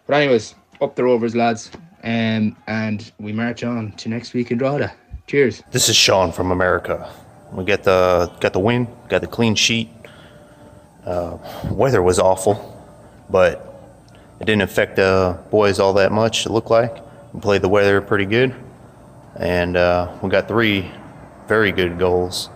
[0.06, 1.70] But anyways, up the Rovers, lads,
[2.02, 4.92] um, and we march on to next week in Drogheda.
[5.26, 5.62] Cheers.
[5.70, 7.12] This is Sean from America.
[7.52, 9.88] We get the got the win, got the clean sheet.
[11.04, 11.38] Uh,
[11.70, 12.78] weather was awful,
[13.28, 13.68] but
[14.40, 16.46] it didn't affect the boys all that much.
[16.46, 16.96] It looked like
[17.32, 18.54] we played the weather pretty good,
[19.36, 20.90] and uh, we got three
[21.48, 22.48] very good goals.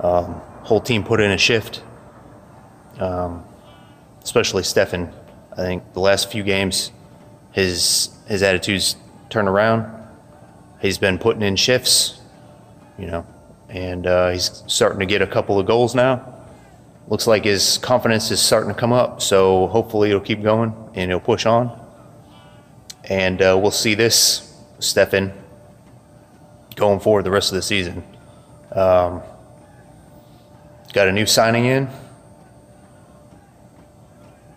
[0.00, 1.82] Um, whole team put in a shift,
[2.98, 3.44] um,
[4.22, 5.12] especially Stefan.
[5.52, 6.90] I think the last few games,
[7.52, 8.96] his his attitudes
[9.30, 9.90] turned around.
[10.80, 12.20] He's been putting in shifts,
[12.98, 13.26] you know,
[13.68, 16.33] and uh, he's starting to get a couple of goals now.
[17.06, 21.10] Looks like his confidence is starting to come up, so hopefully it'll keep going and
[21.10, 21.80] he'll push on.
[23.04, 25.32] And uh, we'll see this Stefan
[26.76, 28.02] going forward the rest of the season.
[28.72, 29.22] Um,
[30.94, 31.88] got a new signing in.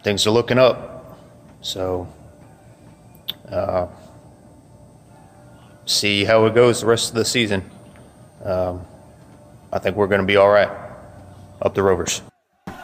[0.04, 1.20] Things are looking up.
[1.62, 2.08] So,
[3.52, 3.88] uh,
[5.86, 7.70] see how it goes the rest of the season.
[8.44, 8.86] Um,
[9.74, 10.70] I think we're going to be all right.
[11.62, 12.22] Up the Rovers.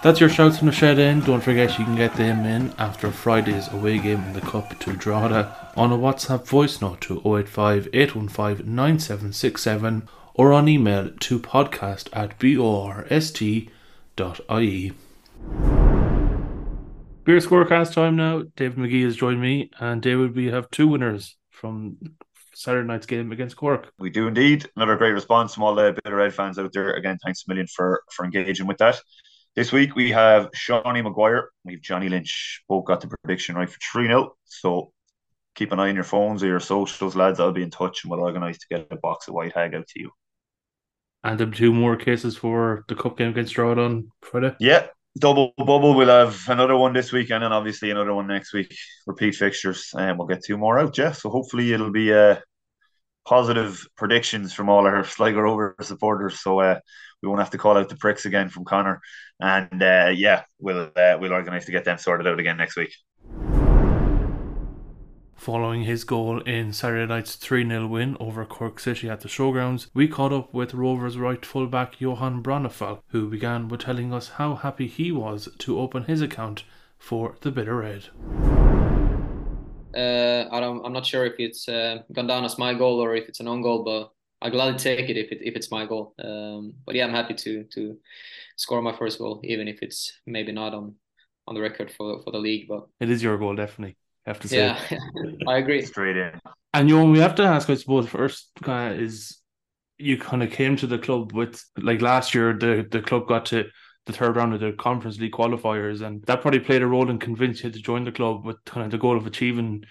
[0.03, 1.23] That's your shouts from the shed end.
[1.23, 4.91] Don't forget you can get them in after Friday's away game in the Cup to
[4.91, 12.09] Drogheda on a WhatsApp voice note to 085 815 9767 or on email to podcast
[12.11, 13.71] at borst.ie.
[17.23, 18.43] Beer scorecast time now.
[18.57, 21.95] David McGee has joined me, and David, we have two winners from
[22.53, 23.93] Saturday night's game against Cork.
[23.97, 24.69] We do indeed.
[24.75, 26.91] Another great response from all the Bit O'Red fans out there.
[26.91, 28.99] Again, thanks a million for for engaging with that.
[29.55, 32.63] This week we have Shawnee Maguire, we have Johnny Lynch.
[32.67, 34.35] Both got the prediction right for 3 0.
[34.45, 34.91] So
[35.53, 37.39] keep an eye on your phones or your socials, lads.
[37.39, 39.87] I'll be in touch and we'll organise to get a box of White Hag out
[39.89, 40.11] to you.
[41.23, 44.55] And there two more cases for the cup game against Drogheda on Friday.
[44.59, 44.87] Yeah,
[45.19, 45.93] double bubble.
[45.93, 48.75] We'll have another one this weekend and obviously another one next week.
[49.05, 51.19] Repeat fixtures, and we'll get two more out, Jeff.
[51.19, 52.37] So hopefully it'll be uh,
[53.26, 56.39] positive predictions from all our Sligo Rover supporters.
[56.39, 56.80] So uh,
[57.21, 59.01] we won't have to call out the pricks again from Connor.
[59.39, 62.93] And uh, yeah, we'll uh, we'll organise to get them sorted out again next week.
[65.36, 69.88] Following his goal in Saturday night's 3 0 win over Cork City at the showgrounds,
[69.93, 74.55] we caught up with Rovers right fullback Johan Brannefalk, who began by telling us how
[74.55, 76.63] happy he was to open his account
[76.97, 78.62] for the Bit O'Red.
[79.95, 83.15] Uh, I don't, I'm not sure if it's uh, gone down as my goal or
[83.15, 85.85] if it's an own goal, but I gladly take it if it if it's my
[85.85, 86.13] goal.
[86.23, 87.97] Um, but yeah, I'm happy to to
[88.57, 90.95] score my first goal, even if it's maybe not on
[91.47, 92.67] on the record for for the league.
[92.67, 93.95] But it is your goal, definitely.
[94.25, 94.57] I have to say.
[94.57, 94.79] Yeah,
[95.47, 95.81] I agree.
[95.85, 96.39] Straight in.
[96.73, 99.37] And you know, we have to ask, I suppose, first uh, is
[99.97, 103.45] you kind of came to the club with like last year the the club got
[103.47, 103.65] to
[104.05, 107.19] the third round of the Conference League qualifiers, and that probably played a role in
[107.19, 109.83] convincing you to join the club with kind of the goal of achieving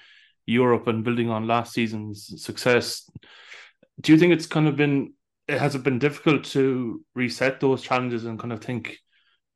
[0.46, 3.08] Europe and building on last season's success.
[4.00, 5.14] Do you think it's kind of been
[5.48, 8.98] has it been difficult to reset those challenges and kind of think,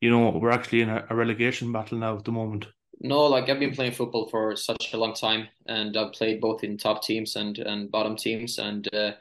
[0.01, 2.67] you know, we're actually in a, a relegation battle now at the moment?
[3.01, 6.65] No, like I've been playing football for such a long time, and I've played both
[6.65, 8.59] in top teams and and bottom teams.
[8.59, 9.13] And uh,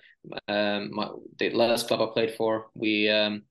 [0.47, 3.43] um, my, the last club I played for, we um,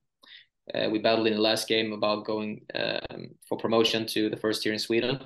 [0.73, 4.63] uh, we battled in the last game about going um, for promotion to the first
[4.63, 5.19] tier in Sweden,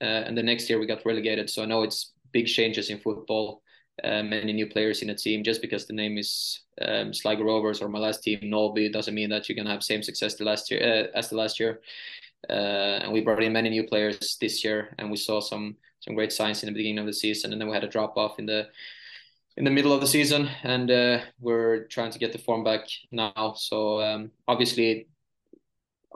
[0.00, 1.48] uh, and the next year we got relegated.
[1.48, 3.62] So I know it's big changes in football,
[4.04, 5.42] uh, many new players in the team.
[5.42, 9.30] Just because the name is um, Sligo Rovers or my last team Norrby doesn't mean
[9.30, 11.80] that you can have same success the last year uh, as the last year.
[12.50, 16.16] Uh, and we brought in many new players this year, and we saw some some
[16.16, 18.40] great signs in the beginning of the season, and then we had a drop off
[18.40, 18.66] in the
[19.56, 22.86] in the middle of the season, and uh, we're trying to get the form back
[23.10, 23.54] now.
[23.56, 25.08] So um, obviously,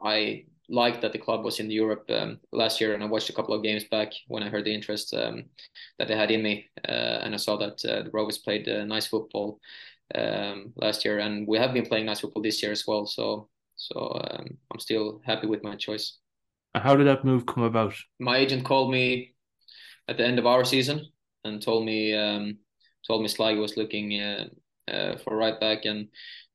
[0.03, 3.33] I liked that the club was in Europe um, last year, and I watched a
[3.33, 5.45] couple of games back when I heard the interest um,
[5.99, 8.85] that they had in me, uh, and I saw that uh, the Rovers played uh,
[8.85, 9.61] nice football
[10.15, 13.07] um, last year, and we have been playing nice football this year as well.
[13.07, 16.19] So, so um, I'm still happy with my choice.
[16.75, 17.95] How did that move come about?
[18.19, 19.35] My agent called me
[20.09, 21.07] at the end of our season
[21.45, 22.59] and told me um,
[23.07, 24.49] told me Sligo was looking uh,
[24.89, 26.09] uh, for right back, and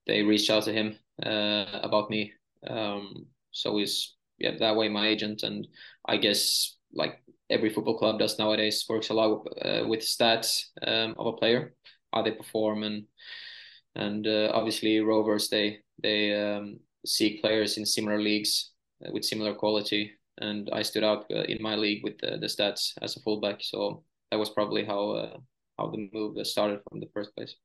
[0.08, 2.34] they reached out to him uh, about me.
[2.68, 5.68] Um, so he's yeah that way my agent, and
[6.06, 11.16] I guess like every football club does nowadays works a lot with, with stats um,
[11.18, 11.74] of a player,
[12.14, 13.06] how they perform, and
[13.96, 18.72] and obviously Rovers they they um, seek players in similar leagues
[19.12, 22.94] with similar quality and I stood out uh, in my league with the, the stats
[23.02, 23.58] as a fullback.
[23.62, 25.38] So that was probably how uh,
[25.82, 27.56] how the move that started from the first place.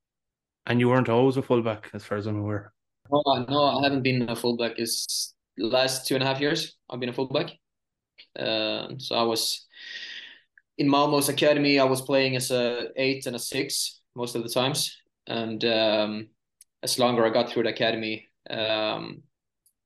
[0.66, 2.72] And you weren't always a fullback, as far as I'm aware.
[3.10, 4.72] No, no, I haven't been a fullback.
[4.78, 7.52] It's last two and a half years I've been a fullback.
[8.38, 9.66] Uh, so I was
[10.78, 11.78] in Malmo's academy.
[11.78, 14.96] I was playing as a eight and a six most of the times,
[15.26, 16.28] and um,
[16.82, 19.22] as longer I got through the academy, um,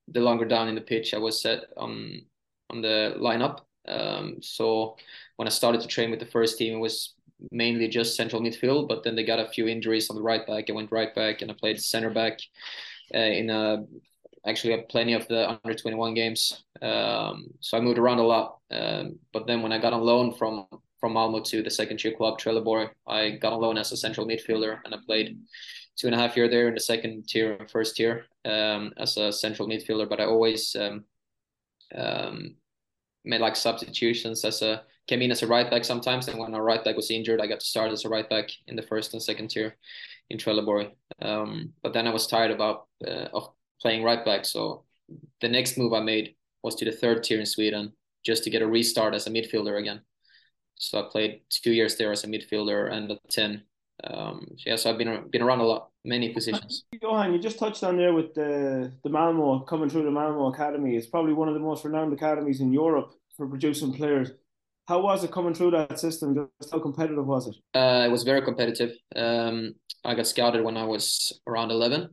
[0.09, 2.22] the longer down in the pitch I was set on
[2.70, 3.61] on the lineup.
[3.89, 4.97] Um, so
[5.37, 7.14] when I started to train with the first team, it was
[7.51, 10.68] mainly just central midfield, but then they got a few injuries on the right back.
[10.68, 12.38] I went right back and I played center back
[13.14, 13.84] uh, in a
[14.47, 16.64] actually had plenty of the under 21 games.
[16.80, 18.59] Um, so I moved around a lot.
[18.70, 20.66] Um, but then when I got on loan from
[20.99, 24.26] from Malmo to the second tier club Trelleborg, I got on loan as a central
[24.26, 25.38] midfielder and I played
[25.97, 29.16] two and a half year there in the second tier and first tier um, as
[29.16, 30.09] a central midfielder.
[30.09, 31.05] But I always um,
[31.95, 32.57] um,
[33.24, 36.63] made like substitutions as a came in as a right back sometimes, and when our
[36.63, 39.13] right back was injured, I got to start as a right back in the first
[39.13, 39.77] and second tier
[40.31, 40.93] in Trelleborg.
[41.21, 43.51] Um, but then I was tired about uh, of
[43.83, 44.85] playing right back, so
[45.41, 47.93] the next move I made was to the third tier in Sweden
[48.25, 50.01] just to get a restart as a midfielder again.
[50.77, 53.65] So I played two years there as a midfielder and a ten.
[54.05, 56.85] Um, yeah, so I've been been around a lot, many positions.
[57.03, 60.95] Johan, you just touched on there with the the Malmo coming through the Malmo Academy.
[60.95, 64.31] It's probably one of the most renowned academies in Europe for producing players.
[64.91, 66.34] How was it coming through that system?
[66.34, 67.55] Just how competitive was it?
[67.78, 68.91] Uh, it was very competitive.
[69.14, 72.09] Um, I got scouted when I was around 11.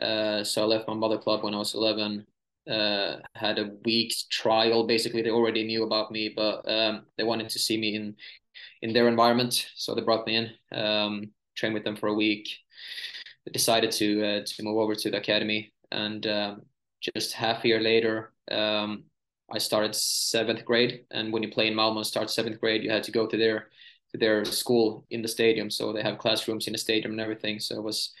[0.00, 2.24] Uh, so I left my mother club when I was 11.
[2.66, 4.86] Uh, had a week's trial.
[4.86, 8.16] Basically, they already knew about me, but um, they wanted to see me in
[8.80, 12.48] in their environment, so they brought me in, um, trained with them for a week.
[13.52, 16.62] Decided to uh, to move over to the academy, and um,
[17.14, 19.04] just half a year later, um,
[19.52, 23.04] I started seventh grade, and when you play in Malmo, start seventh grade, you had
[23.04, 23.68] to go to their
[24.12, 25.70] to their school in the stadium.
[25.70, 27.60] So they have classrooms in the stadium and everything.
[27.60, 28.12] So it was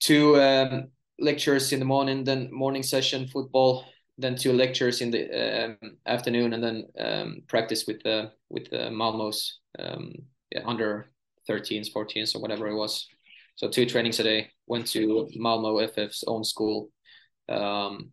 [0.00, 0.88] two um,
[1.18, 3.84] lectures in the morning, then morning session football,
[4.18, 8.90] then two lectures in the um, afternoon, and then um, practice with the with the
[8.90, 10.12] Malmo's um,
[10.50, 11.10] yeah, under
[11.48, 13.06] 13s, 14s, or whatever it was.
[13.56, 14.50] So two trainings a day.
[14.66, 16.90] Went to Malmo FF's own school.
[17.48, 18.10] Um,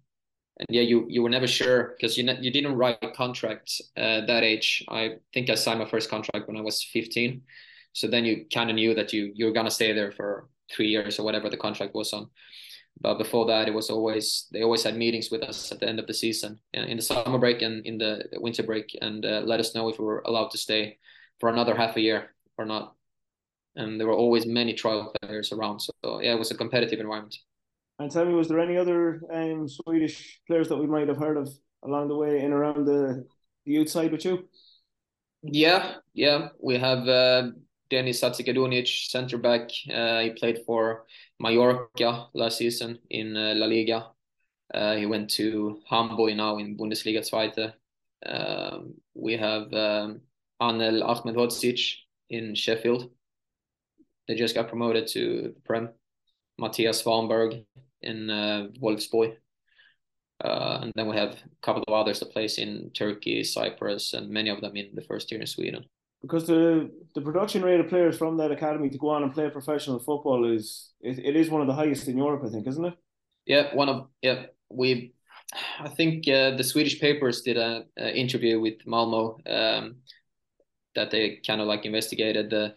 [0.57, 4.43] and yeah, you you were never sure because you you didn't write contracts uh, that
[4.43, 4.85] age.
[4.89, 7.41] I think I signed my first contract when I was 15,
[7.93, 10.87] so then you kind of knew that you you were gonna stay there for three
[10.87, 12.29] years or whatever the contract was on.
[13.01, 15.99] But before that, it was always they always had meetings with us at the end
[15.99, 19.59] of the season, in the summer break and in the winter break, and uh, let
[19.59, 20.99] us know if we were allowed to stay
[21.39, 22.95] for another half a year or not.
[23.75, 27.35] And there were always many trial players around, so yeah, it was a competitive environment.
[28.03, 31.37] And tell me, was there any other um, Swedish players that we might have heard
[31.37, 31.49] of
[31.85, 33.25] along the way in around the,
[33.65, 34.49] the youth side with you?
[35.41, 37.51] Yeah, yeah, we have uh,
[37.89, 39.69] Denis Hadzikadunic, centre back.
[39.89, 41.05] Uh, he played for
[41.39, 44.07] Mallorca last season in uh, La Liga.
[44.73, 47.71] Uh, he went to Hamburg now in Bundesliga Zweite.
[48.25, 50.19] Um, we have um,
[50.61, 51.79] Anel Ahmedhodzic
[52.29, 53.11] in Sheffield.
[54.27, 55.87] They just got promoted to Prem.
[56.59, 57.65] Mattias Svanberg
[58.03, 59.37] in uh, Wolfsburg.
[60.43, 64.29] Uh, and then we have a couple of others that plays in Turkey, Cyprus, and
[64.29, 65.85] many of them in the first year in Sweden.
[66.21, 69.49] Because the the production rate of players from that academy to go on and play
[69.49, 72.85] professional football is it, it is one of the highest in Europe, I think, isn't
[72.85, 72.93] it?
[73.45, 75.13] Yeah, one of yeah we.
[75.79, 79.97] I think uh, the Swedish papers did a, a interview with Malmo um,
[80.95, 82.73] that they kind of like investigated the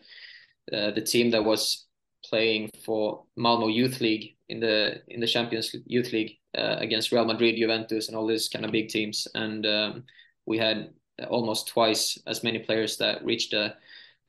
[0.73, 1.87] uh, the team that was
[2.25, 7.25] playing for Malmo Youth League in the in the Champions Youth League uh, against Real
[7.25, 9.27] Madrid, Juventus, and all these kind of big teams.
[9.35, 10.05] And um,
[10.47, 10.91] we had
[11.29, 13.77] almost twice as many players that reached a,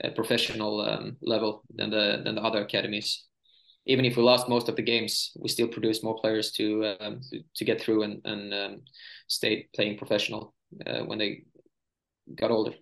[0.04, 3.26] a professional um, level than the than the other academies.
[3.86, 7.22] Even if we lost most of the games, we still produced more players to um,
[7.30, 8.82] to, to, get through and and um,
[9.28, 10.54] stay playing professional
[10.86, 11.44] uh, when they
[12.36, 12.74] got older.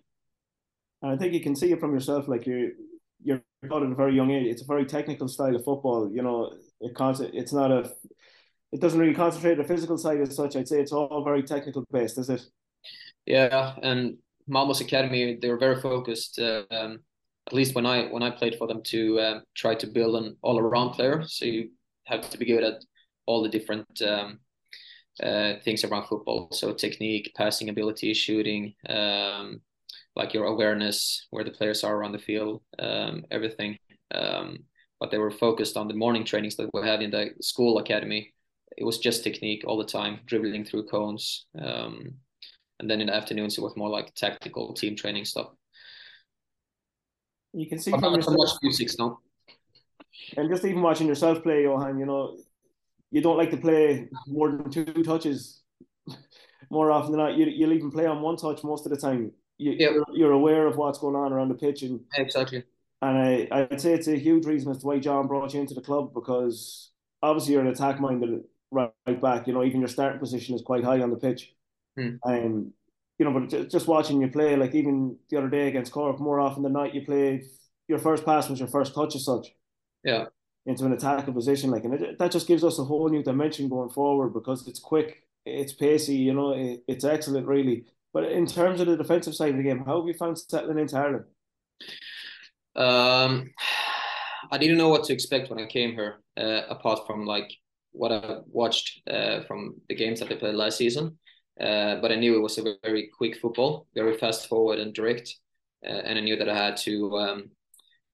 [1.02, 2.70] And I think you can see it from yourself, like you're
[3.22, 4.46] you're taught at a very young age.
[4.46, 6.10] It's a very technical style of football.
[6.10, 6.94] You know, it
[7.34, 7.90] it's not a
[8.72, 10.56] it doesn't really concentrate on the physical side as such.
[10.56, 12.42] I'd say it's all very technical based, is it?
[13.24, 14.18] Yeah, and
[14.48, 16.38] Malmö's academy they were very focused.
[16.38, 17.00] Uh, um,
[17.46, 20.36] at least when I when I played for them to um, try to build an
[20.42, 21.22] all around player.
[21.26, 21.70] So you
[22.04, 22.82] have to be good at
[23.26, 24.40] all the different um,
[25.22, 26.48] uh, things around football.
[26.52, 29.60] So technique, passing ability, shooting, um,
[30.14, 33.78] like your awareness, where the players are around the field, um, everything.
[35.00, 38.32] But they were focused on the morning trainings that we had in the school academy.
[38.76, 41.46] It was just technique all the time, dribbling through cones.
[41.60, 42.14] Um,
[42.80, 45.48] and then in the afternoons, it was more like tactical team training stuff.
[47.52, 49.18] You can see I'm from yourself, much music now.
[50.36, 52.36] and just even watching yourself play, Johan, you know,
[53.10, 55.62] you don't like to play more than two touches
[56.70, 57.36] more often than not.
[57.36, 59.32] You, you'll even play on one touch most of the time.
[59.58, 59.92] You, Yep.
[59.92, 62.64] you're, you're aware of what's going on around the pitch and Exactly.
[63.06, 65.74] And I, I'd say it's a huge reason as to why John brought you into
[65.74, 66.90] the club because
[67.22, 69.46] obviously you're an attack minded right, right back.
[69.46, 71.54] You know, even your starting position is quite high on the pitch.
[71.96, 72.16] Hmm.
[72.24, 72.72] And,
[73.18, 76.40] you know, but just watching you play, like even the other day against Cork, more
[76.40, 77.44] often than not, you played
[77.88, 79.54] your first pass was your first touch as such
[80.02, 80.26] Yeah.
[80.66, 81.70] into an attacking position.
[81.70, 84.80] Like, and it, that just gives us a whole new dimension going forward because it's
[84.80, 87.84] quick, it's pacey, you know, it, it's excellent, really.
[88.12, 90.78] But in terms of the defensive side of the game, how have you found settling
[90.78, 91.26] into Ireland?
[92.76, 93.50] Um,
[94.52, 97.52] I didn't know what to expect when I came here, uh, apart from like
[97.92, 101.18] what I watched uh, from the games that they played last season.
[101.60, 105.34] Uh, but I knew it was a very quick football, very fast forward and direct,
[105.84, 107.50] uh, and I knew that I had to um,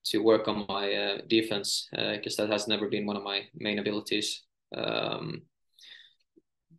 [0.07, 3.79] to work on my uh, defense because that has never been one of my main
[3.79, 4.43] abilities.
[4.75, 5.43] Um,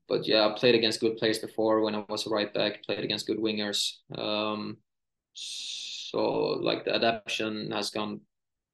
[0.08, 2.84] but yeah, I played against good players before when I was a right back.
[2.84, 3.94] Played against good wingers.
[4.18, 4.78] Um,
[5.34, 8.22] so like the adaptation has gone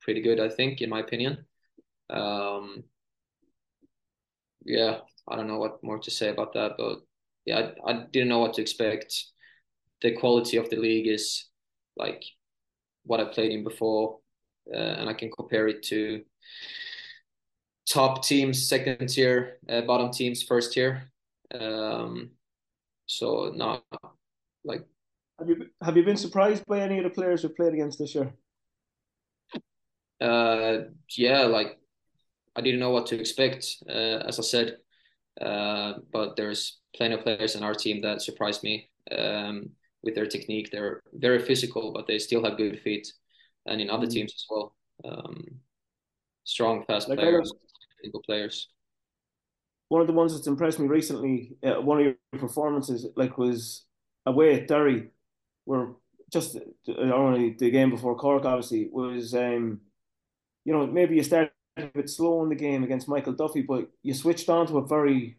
[0.01, 1.45] pretty good, I think, in my opinion.
[2.09, 2.83] Um,
[4.65, 6.99] yeah, I don't know what more to say about that, but
[7.45, 9.13] yeah, I, I didn't know what to expect.
[10.01, 11.45] The quality of the league is
[11.95, 12.23] like
[13.03, 14.19] what I played in before,
[14.73, 16.23] uh, and I can compare it to
[17.89, 21.11] top teams, second tier, uh, bottom teams, first tier.
[21.53, 22.31] Um,
[23.07, 23.81] so no,
[24.63, 24.85] like
[25.39, 28.13] Have you have you been surprised by any of the players who played against this
[28.13, 28.31] year?
[30.21, 30.77] uh,
[31.17, 31.77] yeah, like
[32.55, 34.77] I didn't know what to expect, uh, as I said.
[35.41, 39.69] Uh, but there's plenty of players in our team that surprised me um,
[40.03, 40.69] with their technique.
[40.71, 43.11] They're very physical, but they still have good feet,
[43.65, 44.11] and in other Mhm.
[44.13, 44.75] teams as well.
[45.05, 45.45] Um,
[46.43, 47.51] strong, fast Like players,
[47.97, 48.69] technical players.
[49.89, 53.85] One of the ones that's impressed me recently, uh, one of your performances, like was
[54.25, 55.09] away at Derry,
[55.69, 55.89] where
[56.31, 59.81] just uh, only the game before Cork, obviously was, um,
[60.65, 63.87] you know, maybe you started a bit slow in the game against Michael Duffy, but
[64.01, 65.37] you switched on to it very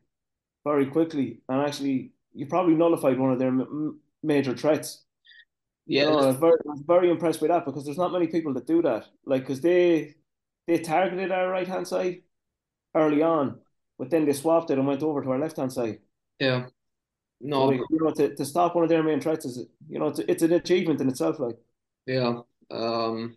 [0.65, 5.03] very quickly, and actually you probably nullified one of their m- major threats.
[5.87, 8.13] Yeah, you know, I was very, I was very impressed with that because there's not
[8.13, 9.07] many people that do that.
[9.25, 10.15] Like, because they
[10.69, 12.23] they targeted our right hand side
[12.95, 13.59] early on,
[13.99, 15.99] but then they swapped it and went over to our left hand side.
[16.39, 16.67] Yeah.
[17.41, 20.09] No, so, you know, to, to stop one of their main threats is, you know,
[20.09, 21.41] it's, it's an achievement in itself.
[21.41, 21.57] Like,
[22.07, 23.37] yeah, um,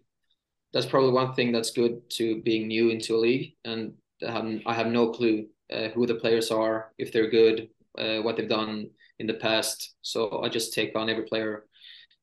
[0.73, 3.93] that's probably one thing that's good to being new into a league, and
[4.27, 8.17] I have, I have no clue uh, who the players are, if they're good, uh,
[8.17, 8.89] what they've done
[9.19, 9.95] in the past.
[10.01, 11.65] So I just take on every player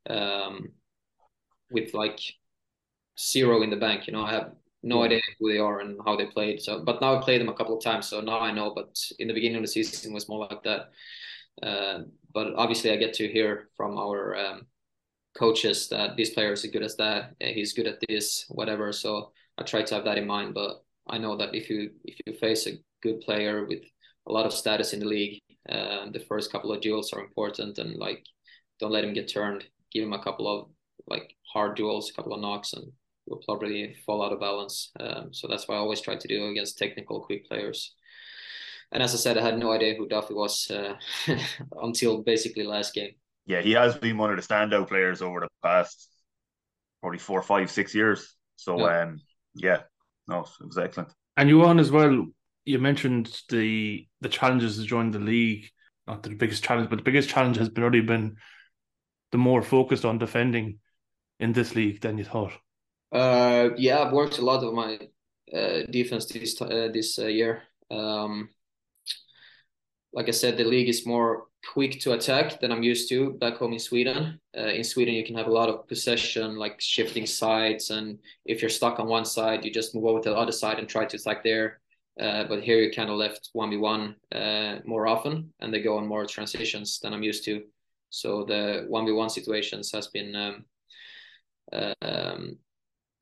[0.08, 0.72] um,
[1.70, 2.20] with like
[3.18, 4.06] zero in the bank.
[4.06, 4.52] You know, I have
[4.82, 6.60] no idea who they are and how they played.
[6.60, 8.72] So, but now I played them a couple of times, so now I know.
[8.74, 10.90] But in the beginning of the season, was more like that.
[11.62, 12.00] Uh,
[12.32, 14.66] but obviously, I get to hear from our um,
[15.36, 17.34] coaches that this player is as good as that.
[17.40, 18.92] He's good at this, whatever.
[18.92, 20.54] So I try to have that in mind.
[20.54, 23.82] But I know that if you if you face a good player with
[24.26, 27.78] a lot of status in the league, uh, the first couple of duels are important,
[27.78, 28.24] and like
[28.78, 29.64] don't let him get turned.
[29.92, 30.68] Give him a couple of
[31.08, 32.92] like hard duels, a couple of knocks, and
[33.26, 34.90] will probably fall out of balance.
[34.98, 37.94] Um, so that's why I always try to do against technical, quick players.
[38.92, 40.94] And as I said, I had no idea who Duffy was uh,
[41.82, 43.12] until basically last game.
[43.46, 46.08] Yeah, he has been one of the standout players over the past
[47.00, 48.34] probably four, five, six years.
[48.56, 49.20] So, yeah, um,
[49.54, 49.80] yeah
[50.28, 51.10] no, it was excellent.
[51.36, 52.26] And you on as well.
[52.64, 55.68] You mentioned the the challenges to join the league.
[56.06, 58.36] Not the biggest challenge, but the biggest challenge has been already been
[59.32, 60.78] the more focused on defending
[61.38, 62.52] in this league than you thought.
[63.12, 64.98] Uh, yeah, I've worked a lot of my
[65.52, 67.62] uh, defense this uh, this uh, year.
[67.90, 68.50] Um,
[70.12, 73.56] like I said, the league is more quick to attack than I'm used to back
[73.56, 74.40] home in Sweden.
[74.56, 78.60] Uh, in Sweden, you can have a lot of possession, like shifting sides, and if
[78.60, 81.04] you're stuck on one side, you just move over to the other side and try
[81.04, 81.80] to attack there.
[82.20, 84.16] Uh, but here, you're kind of left one v one
[84.84, 87.62] more often, and they go on more transitions than I'm used to.
[88.10, 90.64] So the one v one situations has been um,
[92.02, 92.58] um,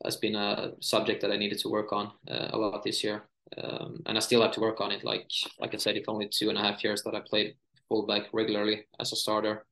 [0.04, 3.28] has been a subject that I needed to work on uh, a lot this year,
[3.56, 5.04] um, and I still have to work on it.
[5.04, 7.54] Like like I said, it's only two and a half years that I played
[7.88, 9.66] fullback regularly as a starter.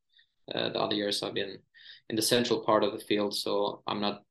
[0.55, 1.59] Uh, the other years I've been
[2.09, 4.23] in the central part of the field, so I'm not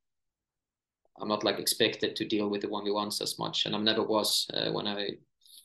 [1.22, 3.80] I'm not like expected to deal with the one v ones as much, and I
[3.80, 5.10] never was uh, when I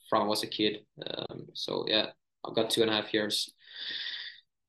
[0.08, 0.84] from was a kid.
[1.06, 2.06] Um, so yeah,
[2.44, 3.52] I've got two and a half years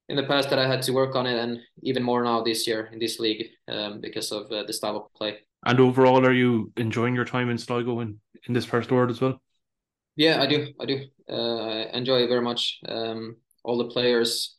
[0.09, 2.67] in the past that I had to work on it, and even more now this
[2.67, 5.39] year in this league um, because of uh, the style of play.
[5.65, 9.21] And overall, are you enjoying your time in Sligo in, in this first word as
[9.21, 9.41] well?
[10.15, 10.73] Yeah, I do.
[10.79, 11.05] I do.
[11.29, 12.79] Uh, I enjoy it very much.
[12.87, 14.55] Um, all the players,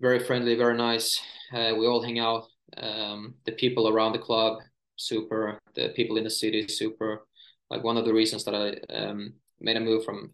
[0.00, 1.20] very friendly, very nice.
[1.52, 2.46] Uh, we all hang out.
[2.76, 4.58] Um, the people around the club,
[4.96, 5.58] super.
[5.74, 7.26] The people in the city, super.
[7.70, 10.32] Like one of the reasons that I um, made a move from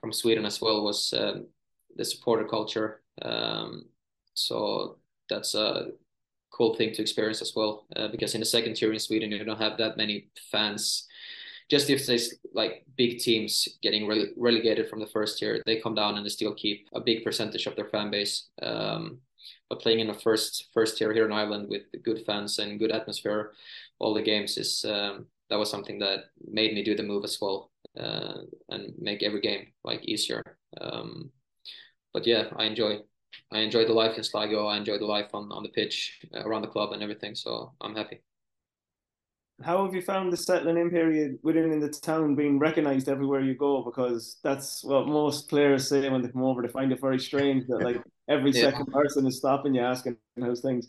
[0.00, 1.46] from Sweden as well was um,
[1.96, 3.02] the supporter culture.
[3.22, 3.86] Um,
[4.34, 4.98] so
[5.30, 5.92] that's a
[6.52, 7.86] cool thing to experience as well.
[7.96, 11.06] Uh, because in the second tier in Sweden, you don't have that many fans.
[11.70, 15.94] Just if there's like big teams getting rele- relegated from the first tier, they come
[15.94, 18.48] down and they still keep a big percentage of their fan base.
[18.62, 19.18] Um,
[19.68, 22.92] but playing in the first first tier here in Ireland with good fans and good
[22.92, 23.52] atmosphere,
[23.98, 27.38] all the games is um, that was something that made me do the move as
[27.40, 30.42] well uh, and make every game like easier.
[30.80, 31.30] Um,
[32.12, 33.00] but yeah, I enjoy
[33.52, 34.66] I enjoy the life in Sligo.
[34.66, 37.34] I enjoy the life on, on the pitch uh, around the club and everything.
[37.34, 38.22] So I'm happy.
[39.62, 43.40] How have you found the settling in period within in the town being recognised everywhere
[43.40, 43.82] you go?
[43.84, 46.60] Because that's what most players say when they come over.
[46.60, 48.62] They find it very strange that like every yeah.
[48.62, 50.88] second person is stopping you asking those things.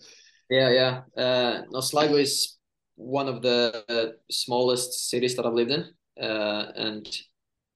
[0.49, 1.01] Yeah, yeah.
[1.21, 2.57] Uh, no, Sligo is
[2.95, 5.85] one of the uh, smallest cities that I've lived in,
[6.19, 7.07] uh, and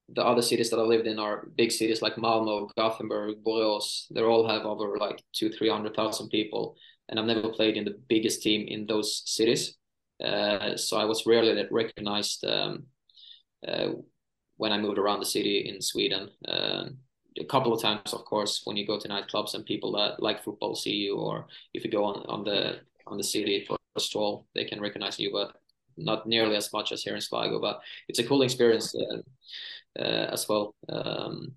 [0.09, 4.05] the other cities that I've lived in are big cities like Malmo, Gothenburg, Borås.
[4.11, 6.75] They all have over like two, three hundred thousand people,
[7.07, 9.75] and I've never played in the biggest team in those cities.
[10.23, 12.85] Uh, so I was rarely recognized um,
[13.67, 13.89] uh,
[14.57, 16.29] when I moved around the city in Sweden.
[16.47, 16.85] Uh,
[17.39, 20.43] a couple of times, of course, when you go to nightclubs and people that like
[20.43, 23.99] football see you, or if you go on, on the on the city for a
[23.99, 25.55] stroll, they can recognize you, but
[25.97, 27.59] not nearly as much as here in Sligo.
[27.59, 30.75] But it's a cool experience uh, uh, as well.
[30.89, 31.53] Um,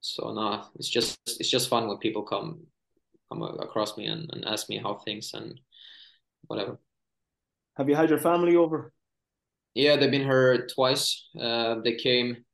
[0.00, 2.66] so no, it's just it's just fun when people come
[3.30, 5.60] come across me and, and ask me how things and
[6.46, 6.78] whatever.
[7.76, 8.92] Have you had your family over?
[9.74, 11.28] Yeah, they've been here twice.
[11.38, 12.44] Uh, they came,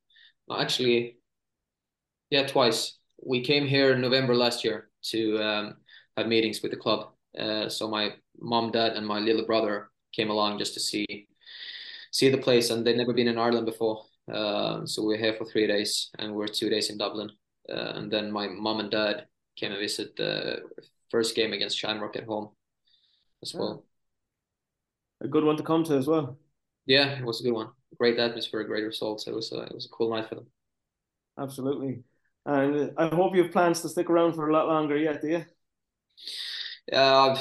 [0.50, 1.18] actually,
[2.30, 2.98] yeah, twice.
[3.24, 5.76] We came here in November last year to um,
[6.16, 7.10] have meetings with the club.
[7.38, 11.28] Uh, so my mom, dad, and my little brother came along just to see
[12.12, 14.04] see the place, and they'd never been in Ireland before.
[14.32, 17.30] Um, so we're here for three days, and we're two days in Dublin.
[17.70, 20.62] uh, and then my mom and dad came and visit the
[21.10, 22.50] first game against Shamrock at home
[23.42, 23.84] as well.
[25.22, 26.38] A good one to come to as well.
[26.86, 27.68] Yeah, it was a good one.
[27.98, 29.26] Great atmosphere, great results.
[29.26, 30.46] It was a, it was a cool night for them.
[31.38, 32.02] Absolutely.
[32.46, 35.28] And I hope you have plans to stick around for a lot longer yet, do
[35.28, 35.44] you?
[36.92, 37.38] Uh,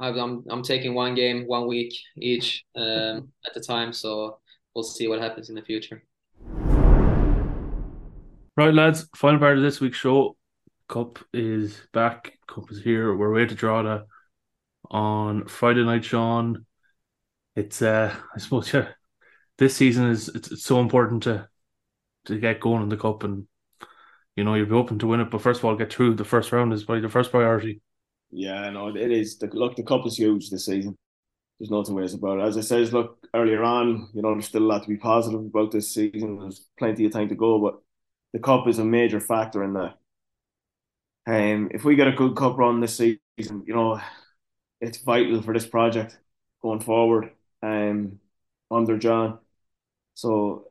[0.00, 4.38] I've, I'm I'm taking one game, one week each um, at the time, so
[4.74, 6.04] we'll see what happens in the future.
[8.56, 9.08] Right, lads.
[9.16, 10.36] Final part of this week's show.
[10.88, 12.38] Cup is back.
[12.46, 13.14] Cup is here.
[13.14, 14.06] We're away to Drogheda
[14.90, 16.64] on Friday night, Shaun.
[17.58, 18.90] It's uh, I suppose yeah,
[19.58, 21.48] this season is it's, it's so important to
[22.26, 23.48] to get going in the cup, and
[24.36, 25.30] you know you'll be open to win it.
[25.30, 27.80] But first of all, get through the first round is probably the first priority.
[28.30, 29.38] Yeah, no, it is.
[29.38, 30.96] The, look, the cup is huge this season.
[31.58, 32.42] There's no two ways about it.
[32.42, 35.40] As I said, look earlier on, you know, there's still a lot to be positive
[35.40, 36.38] about this season.
[36.38, 37.80] There's plenty of time to go, but
[38.32, 39.98] the cup is a major factor in that.
[41.26, 44.00] Um, if we get a good cup run this season, you know,
[44.80, 46.16] it's vital for this project
[46.62, 47.32] going forward.
[47.62, 48.20] Um,
[48.70, 49.38] under John.
[50.14, 50.70] So,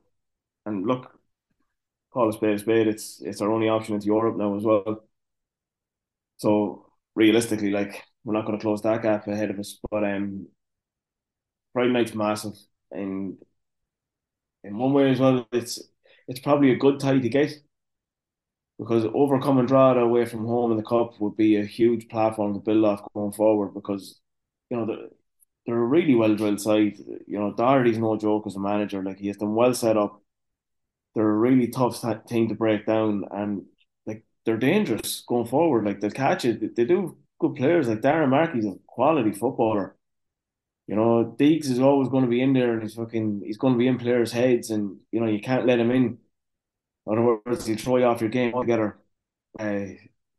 [0.66, 1.20] and look,
[2.12, 2.88] call a spade a spade.
[2.88, 5.04] It's it's our only option into Europe now as well.
[6.38, 9.80] So realistically, like we're not going to close that gap ahead of us.
[9.90, 10.48] But um,
[11.74, 12.58] Friday night's massive,
[12.92, 13.38] and
[14.64, 15.82] in one way as well, it's
[16.28, 17.54] it's probably a good tie to get
[18.80, 22.60] because overcoming Drogheda away from home in the cup would be a huge platform to
[22.60, 23.74] build off going forward.
[23.74, 24.20] Because
[24.70, 25.10] you know the,
[25.68, 26.98] they're a really well drilled side.
[27.28, 29.04] You know Doherty's no joke as a manager.
[29.04, 30.22] Like he has them well set up.
[31.14, 33.66] They're a really tough team to break down, and
[34.06, 35.86] like they're dangerous going forward.
[35.86, 36.76] Like they'll catch it.
[36.76, 37.90] They do good players.
[37.90, 39.96] Like Darragh Markey's a quality footballer.
[40.88, 43.74] You know, Deeks is always going to be in there, and he's fucking he's going
[43.74, 46.18] to be in players' heads, and you know you can't let him in.
[47.08, 48.98] In other words, he'll throw you off your game altogether.
[49.60, 49.88] Uh,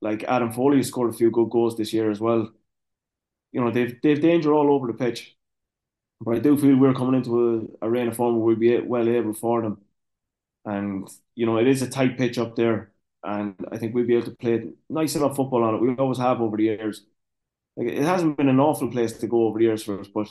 [0.01, 2.51] like Adam Foley scored a few good goals this year as well.
[3.53, 5.37] You know, they've they've danger all over the pitch.
[6.21, 8.79] But I do feel we're coming into a, a reign of form where we'll be
[8.81, 9.79] well able for them.
[10.65, 12.93] And, you know, it is a tight pitch up there.
[13.25, 15.81] And I think we'll be able to play nice enough football on it.
[15.81, 17.07] We always have over the years.
[17.77, 20.29] Like it hasn't been an awful place to go over the years for us, but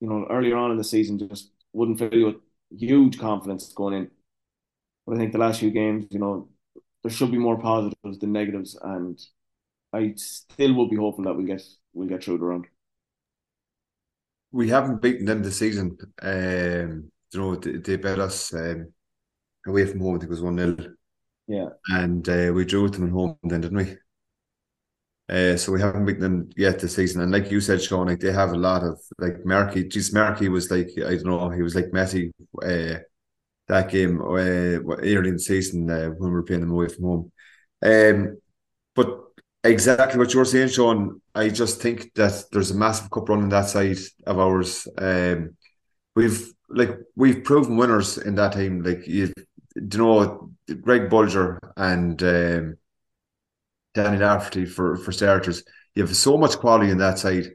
[0.00, 2.36] you know, earlier on in the season just wouldn't fill you with
[2.70, 4.10] huge confidence going in.
[5.06, 6.48] But I think the last few games, you know,
[7.02, 9.20] there should be more positives than negatives, and
[9.92, 11.62] I still will be hopeful that we'll get
[11.92, 12.66] we'll get through the round.
[14.52, 15.96] We haven't beaten them this season.
[16.22, 18.92] Um, you know, they, they bet us um,
[19.66, 20.16] away from home.
[20.16, 20.76] I think it was one 0
[21.46, 23.96] Yeah, and uh, we drew with them at home then, didn't we?
[25.28, 27.22] Uh, so we haven't beaten them yet this season.
[27.22, 29.84] And like you said, Shaun, like they have a lot of like Markey.
[29.84, 32.98] Geez, Markey was like I don't know, he was like Messi uh,
[33.68, 37.04] that game uh, early in the season uh, when we were playing them away from
[37.04, 37.32] home.
[37.82, 38.38] Um,
[38.96, 39.20] but
[39.64, 41.20] exactly what you're saying, Shaun.
[41.34, 44.86] I just think that there's a massive cup run on that side of ours.
[44.98, 45.56] Um,
[46.14, 48.82] we've like we've proven winners in that team.
[48.82, 49.32] Like you,
[49.74, 50.50] you know,
[50.82, 52.22] Greg Bolger and.
[52.22, 52.76] Um,
[53.94, 55.64] Danny Lafferty for for starters.
[55.94, 57.50] You have so much quality in that side.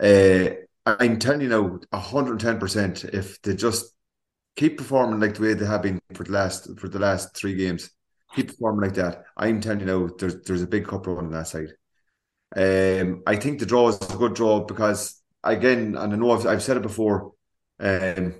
[0.00, 0.50] Uh,
[0.86, 3.04] I'm telling you now, 110 percent.
[3.04, 3.92] If they just
[4.56, 7.54] keep performing like the way they have been for the last for the last three
[7.54, 7.90] games,
[8.34, 9.24] keep performing like that.
[9.36, 11.72] I'm telling you now, there's there's a big cup run on that side.
[12.56, 16.46] Um, I think the draw is a good draw because again, and I know I've,
[16.46, 17.32] I've said it before.
[17.80, 18.34] Um,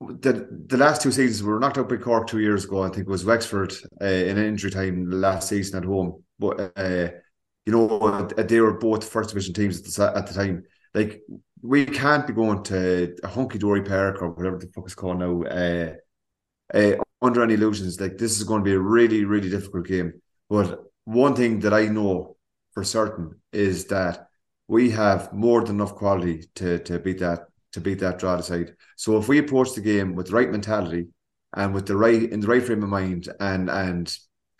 [0.00, 2.82] the the last two seasons we were knocked out by Cork two years ago.
[2.82, 6.22] I think it was Wexford uh, in injury time last season at home.
[6.38, 7.08] But uh,
[7.66, 10.64] you know they were both first division teams at the, at the time.
[10.94, 11.22] Like
[11.62, 15.18] we can't be going to a hunky dory park or whatever the fuck it's called
[15.18, 15.42] now.
[15.42, 15.94] Uh,
[16.72, 20.20] uh, under any illusions, like this is going to be a really really difficult game.
[20.48, 22.36] But one thing that I know
[22.72, 24.28] for certain is that
[24.68, 28.74] we have more than enough quality to to beat that to beat that draw aside.
[28.96, 31.08] So if we approach the game with the right mentality
[31.54, 34.14] and with the right in the right frame of mind and and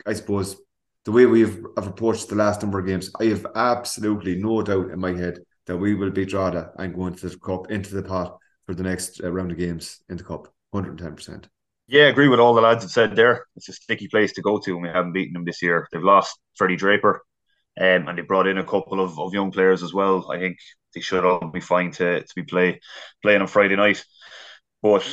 [0.07, 0.57] I suppose
[1.05, 4.91] the way we've have approached the last number of games, I have absolutely no doubt
[4.91, 8.03] in my head that we will beat Drogheda and go into the cup into the
[8.03, 10.53] pot for the next uh, round of games in the cup.
[10.73, 11.49] Hundred and ten percent.
[11.89, 13.47] Yeah, I agree with all the lads have said there.
[13.57, 15.89] It's a sticky place to go to, and we haven't beaten them this year.
[15.93, 17.23] They've lost Freddie Draper,
[17.81, 20.31] um, and they brought in a couple of, of young players as well.
[20.31, 20.59] I think
[20.95, 22.81] they should all be fine to to be play
[23.23, 24.05] playing on Friday night.
[24.83, 25.07] But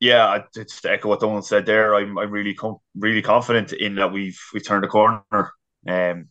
[0.00, 1.94] yeah, it's to echo what Donal said there.
[1.96, 5.24] I'm I'm really com- really confident in that we've we turned a corner,
[5.88, 6.28] um,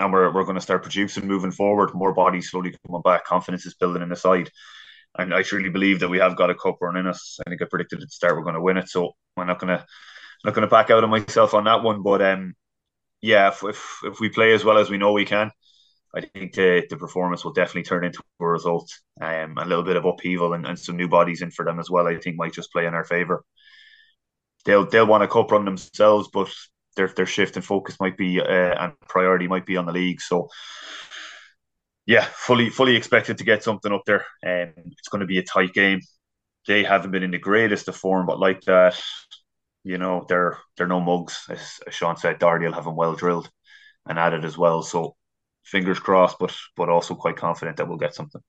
[0.00, 1.94] and we're we're going to start producing moving forward.
[1.94, 3.24] More bodies slowly coming back.
[3.26, 4.50] Confidence is building in the side.
[5.16, 7.38] And I truly believe that we have got a cup run in us.
[7.46, 8.88] I think I predicted at the start we're going to win it.
[8.88, 9.86] So I'm not going to
[10.44, 12.54] not to back out of myself on that one, but um,
[13.22, 15.50] yeah, if, if if we play as well as we know we can,
[16.14, 18.92] I think the, the performance will definitely turn into a result.
[19.20, 21.90] Um, a little bit of upheaval and, and some new bodies in for them as
[21.90, 22.06] well.
[22.06, 23.42] I think might just play in our favour.
[24.64, 26.50] They'll they'll want a cup run themselves, but
[26.96, 30.20] their their shift and focus might be uh, and priority might be on the league.
[30.20, 30.48] So
[32.06, 35.42] yeah, fully fully expected to get something up there, and it's going to be a
[35.42, 36.00] tight game.
[36.66, 39.00] They haven't been in the greatest of form, but like that,
[39.84, 41.44] you know, they're they're no mugs.
[41.48, 43.50] As, as Shaun said, Doherty will have them well drilled
[44.06, 44.82] and added as well.
[44.82, 45.16] So
[45.64, 48.42] fingers crossed, but but also quite confident that we'll get something.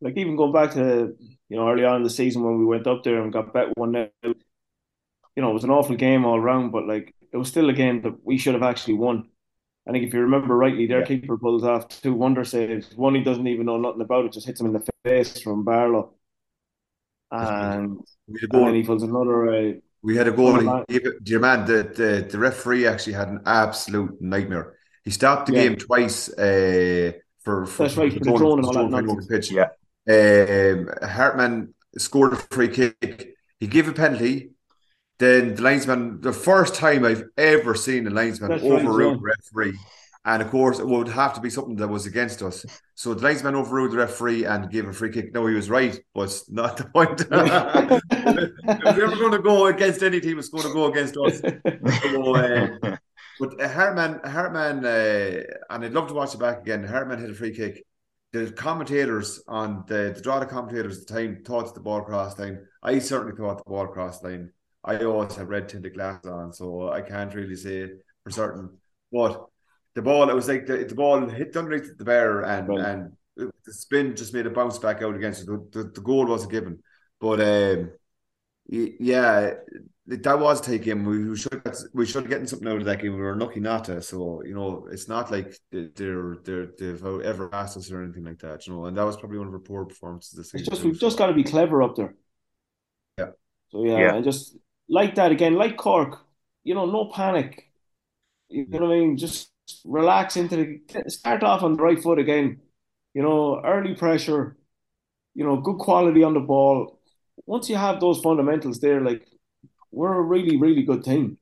[0.00, 1.14] Like even going back to
[1.48, 3.76] you know early on in the season when we went up there and got bet
[3.76, 7.48] one nil, you know it was an awful game all round, but like it was
[7.48, 9.28] still a game that we should have actually won.
[9.86, 11.06] I think if you remember rightly, their yeah.
[11.06, 12.96] keeper pulls off two wonder saves.
[12.96, 15.62] One he doesn't even know nothing about it, just hits him in the face from
[15.64, 16.14] Barlow,
[17.30, 19.54] and, and then he pulls another.
[19.54, 19.72] Uh,
[20.02, 20.84] we had a goal.
[21.22, 24.74] Dear man, the, the the referee actually had an absolute nightmare.
[25.04, 25.64] He stopped the yeah.
[25.64, 27.12] game twice uh,
[27.42, 29.50] for, for that's right for the drone and all that pitch.
[29.50, 29.68] Yeah,
[30.08, 33.34] um, Hartmann scored a free kick.
[33.60, 34.53] He gave a penalty.
[35.18, 39.78] Then the linesman, the first time I've ever seen a linesman that's overrule right, referee.
[40.26, 42.64] And of course, it would have to be something that was against us.
[42.94, 45.34] So the linesman overruled the referee and gave a free kick.
[45.34, 47.20] No, he was right, but not the point.
[47.30, 51.40] if we ever going to go against any team, it's going to go against us.
[51.40, 52.96] So, uh,
[53.38, 56.84] but Hartmann, Hartmann, uh, and I'd love to watch it back again.
[56.84, 57.84] Hartmann hit a free kick.
[58.32, 62.38] The commentators on the the draw the commentators at the time thought the ball crossed
[62.38, 62.66] line.
[62.82, 64.52] I certainly thought the ball crossed line.
[64.84, 67.90] I always have red tinted glasses on, so I can't really say
[68.22, 68.78] for certain.
[69.10, 69.46] But
[69.94, 72.86] the ball, it was like the, the ball hit underneath the bar and right.
[72.86, 75.46] and the spin just made a bounce back out against it.
[75.46, 76.82] The, the, the goal wasn't given,
[77.20, 77.92] but um,
[78.68, 79.54] yeah,
[80.06, 81.04] that was a take game.
[81.04, 81.62] We should
[81.94, 83.14] we should have gotten something out of that game.
[83.14, 84.02] We were lucky not to.
[84.02, 88.38] So you know, it's not like they're they're they've ever asked us or anything like
[88.40, 88.66] that.
[88.66, 90.60] You know, and that was probably one of our poor performances this season.
[90.60, 92.14] It's just we've just got to be clever up there.
[93.18, 93.30] Yeah.
[93.70, 94.14] So yeah, yeah.
[94.16, 94.56] and just
[94.88, 96.20] like that again, like Cork.
[96.62, 97.70] You know, no panic.
[98.48, 99.16] You know what I mean?
[99.16, 99.50] Just
[99.84, 102.60] relax into the start off on the right foot again.
[103.12, 104.56] You know, early pressure.
[105.34, 107.00] You know, good quality on the ball.
[107.46, 109.26] Once you have those fundamentals there, like
[109.90, 111.38] we're a really, really good team,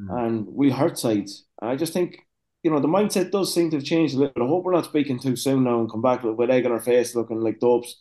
[0.00, 0.26] mm.
[0.26, 1.44] and we hurt sides.
[1.60, 2.18] And I just think,
[2.62, 4.42] you know, the mindset does seem to have changed a little.
[4.42, 6.72] I hope we're not speaking too soon now and come back with, with egg on
[6.72, 7.96] our face, looking like dopes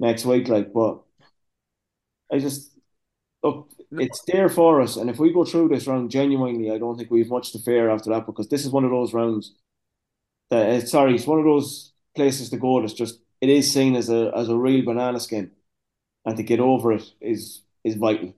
[0.00, 0.48] next week.
[0.48, 1.00] Like, but
[2.32, 2.76] I just
[3.42, 6.96] look, it's there for us, and if we go through this round genuinely, I don't
[6.96, 9.54] think we have much to fear after that because this is one of those rounds.
[10.50, 13.96] That uh, sorry, it's one of those places to go that's just it is seen
[13.96, 15.50] as a as a real banana skin,
[16.24, 18.34] and to get over it is is vital.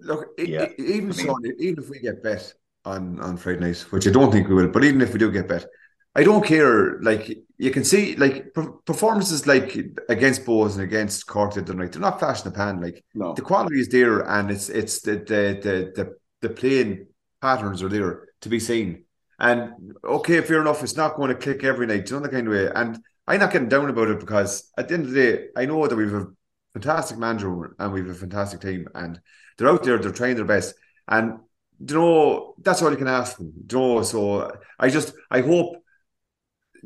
[0.00, 0.68] Look, yeah.
[0.78, 2.54] even I mean, so, even if we get bet
[2.84, 5.30] on on Friday night, which I don't think we will, but even if we do
[5.30, 5.66] get bet,
[6.14, 7.00] I don't care.
[7.00, 8.54] Like you can see, like
[8.84, 9.76] performances like
[10.08, 12.80] against Bohs and against Cork the other night, they're not flash in the pan.
[12.80, 13.34] Like no.
[13.34, 17.06] the quality is there, and it's it's the the the the, the playing
[17.40, 19.04] patterns are there to be seen.
[19.38, 22.46] And okay, fair enough, it's not going to click every night, you know the kind
[22.46, 22.70] of way.
[22.72, 25.66] And I'm not getting down about it because at the end of the day, I
[25.66, 26.28] know that we've a
[26.72, 29.20] fantastic manager and we've a fantastic team, and
[29.58, 30.74] they're out there, they're trying their best,
[31.08, 31.40] and
[31.80, 33.52] you know that's all you can ask them.
[33.56, 35.76] You know, so I just I hope.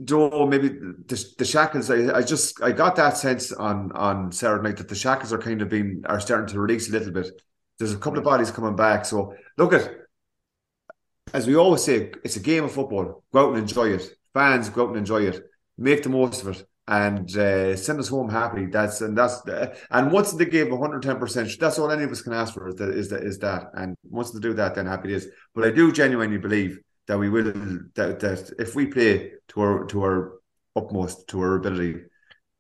[0.05, 1.90] Joe, maybe the, the shackles.
[1.90, 5.38] I, I just I got that sense on on Saturday night that the shackles are
[5.38, 7.30] kind of being are starting to release a little bit.
[7.78, 9.05] There's a couple of bodies coming back.
[9.05, 9.90] So look at
[11.34, 13.22] as we always say, it's a game of football.
[13.32, 14.09] Go out and enjoy it.
[14.32, 15.42] Fans, go out and enjoy it.
[15.76, 18.66] Make the most of it and uh, send us home happy.
[18.66, 22.22] That's and that's uh, and once they give 110 percent, that's all any of us
[22.22, 23.70] can ask for is that is that is that.
[23.74, 25.28] And once they do that, then happy it is.
[25.55, 26.78] But I do genuinely believe
[27.09, 27.52] that we will
[27.94, 30.32] that, that if we play to our to our
[30.76, 32.02] utmost to our ability,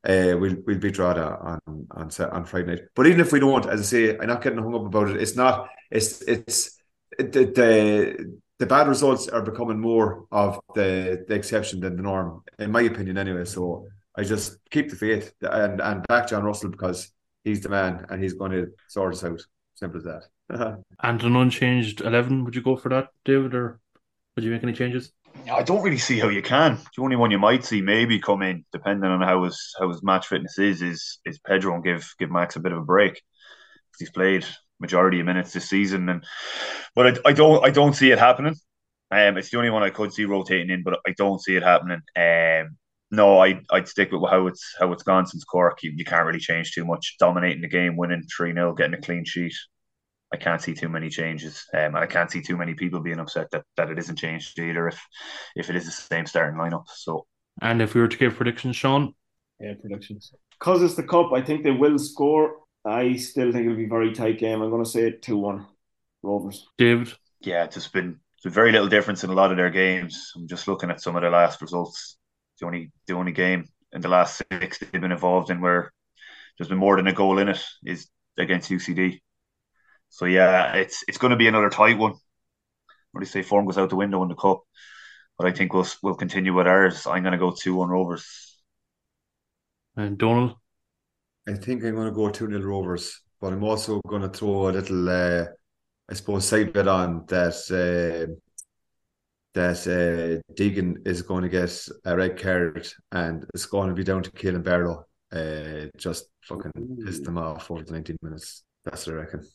[0.04, 2.80] uh, we'll we'll beat Drogheda on on on Friday night.
[2.96, 5.20] But even if we don't, as I say, I'm not getting hung up about it.
[5.20, 5.68] It's not.
[5.90, 6.80] It's it's
[7.18, 12.42] the the the bad results are becoming more of the the exception than the norm,
[12.58, 13.44] in my opinion, anyway.
[13.44, 13.86] So
[14.16, 17.12] I just keep the faith and and back John Russell because
[17.44, 19.40] he's the man and he's going to sort us out.
[19.74, 20.82] Simple as that.
[21.02, 23.78] and an unchanged eleven, would you go for that, David, or
[24.38, 25.10] would you make any changes?
[25.50, 26.78] I don't really see how you can.
[26.96, 30.00] The only one you might see maybe come in, depending on how his how his
[30.00, 33.20] match fitness is, is is Pedro and give give Max a bit of a break.
[33.98, 34.46] He's played
[34.78, 36.24] majority of minutes this season, and
[36.94, 38.54] but I, I don't I don't see it happening.
[39.10, 41.64] Um, it's the only one I could see rotating in, but I don't see it
[41.64, 42.02] happening.
[42.14, 42.76] Um,
[43.10, 45.82] no, I I'd stick with how it's how it's gone since Cork.
[45.82, 47.16] You, you can't really change too much.
[47.18, 49.54] Dominating the game, winning three 0 getting a clean sheet.
[50.32, 53.18] I can't see too many changes, um, and I can't see too many people being
[53.18, 54.88] upset that, that it isn't changed either.
[54.88, 55.00] If
[55.56, 57.26] if it is the same starting lineup, so
[57.62, 59.14] And if we were to give predictions, Shaun,
[59.60, 60.32] Yeah, predictions.
[60.58, 62.56] Because it's the cup, I think they will score.
[62.84, 64.60] I still think it'll be a very tight game.
[64.60, 65.66] I'm going to say it 2 1
[66.22, 66.66] Rovers.
[66.76, 70.32] David, yeah, it's just been there's very little difference in a lot of their games.
[70.36, 72.16] I'm just looking at some of the last results.
[72.60, 75.92] The only the only game in the last six they've been involved in where
[76.56, 79.20] there's been more than a goal in it is against UCD.
[80.08, 82.12] So yeah, it's it's going to be another tight one.
[83.12, 83.42] What do you say?
[83.42, 84.62] Form goes out the window in the cup,
[85.38, 87.06] but I think we'll we'll continue with ours.
[87.06, 88.60] I'm going to go two one Rovers.
[89.96, 90.60] and Donal,
[91.48, 94.68] I think I'm going to go 2 0 Rovers, but I'm also going to throw
[94.68, 95.46] a little, uh,
[96.08, 98.34] I suppose, side bet on that uh,
[99.54, 104.04] that uh, Deegan is going to get a red card and it's going to be
[104.04, 105.06] down to Kailin Barlow.
[105.32, 106.72] Uh, just fucking
[107.04, 108.62] piss them off over the 19 minutes.
[108.84, 109.46] That's what I reckon.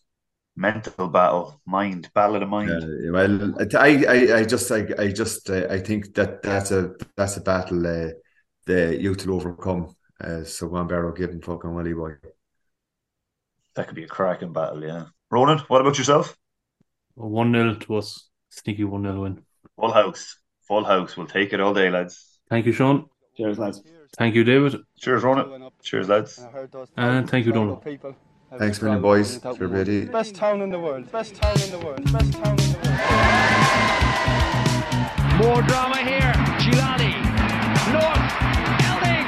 [0.56, 2.70] Mental battle, mind, battle of the mind.
[2.70, 6.94] Uh, well, I, I, I just, I, I just, uh, I think that that's a
[7.16, 8.12] that's a battle uh,
[8.66, 9.96] the youth will overcome.
[10.22, 12.14] Uh, so one Barrow give him fucking Willie boy.
[13.76, 15.06] That could be a cracking battle, yeah.
[15.32, 16.38] Ronan, what about yourself?
[17.16, 18.30] 1 0 to us.
[18.50, 19.44] Sneaky 1 0 win.
[19.76, 20.38] Full house,
[20.68, 21.18] full house.
[21.18, 22.40] We'll take it all day, lads.
[22.50, 23.08] Thank you, Shaun.
[23.36, 23.82] Cheers, lads.
[24.18, 24.76] Thank you, David.
[25.00, 25.70] Cheers, Ronan.
[25.82, 26.46] Cheers, lads.
[26.96, 27.84] And thank you, Donal.
[28.58, 29.40] Thanks, million boys.
[29.42, 30.06] Sure, Brady.
[30.06, 31.12] Best town in the world.
[31.12, 32.04] Best town in the world.
[32.14, 33.00] Best town in the world.
[35.42, 36.34] More drama here.
[36.62, 37.18] Gilani.
[37.90, 38.22] North.
[38.86, 39.26] Elding.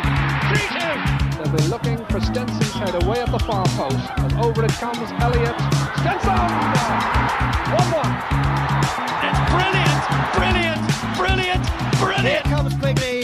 [0.53, 1.41] 3 2.
[1.41, 3.97] They'll be looking for Stenson's head away at the far post.
[4.17, 5.57] And over it comes Elliott.
[5.97, 6.37] Stenson!
[7.73, 8.13] 1 1.
[9.25, 10.01] It's brilliant.
[10.37, 10.81] Brilliant.
[11.17, 11.63] Brilliant.
[11.97, 12.27] Brilliant.
[12.27, 13.14] Here comes Quigley.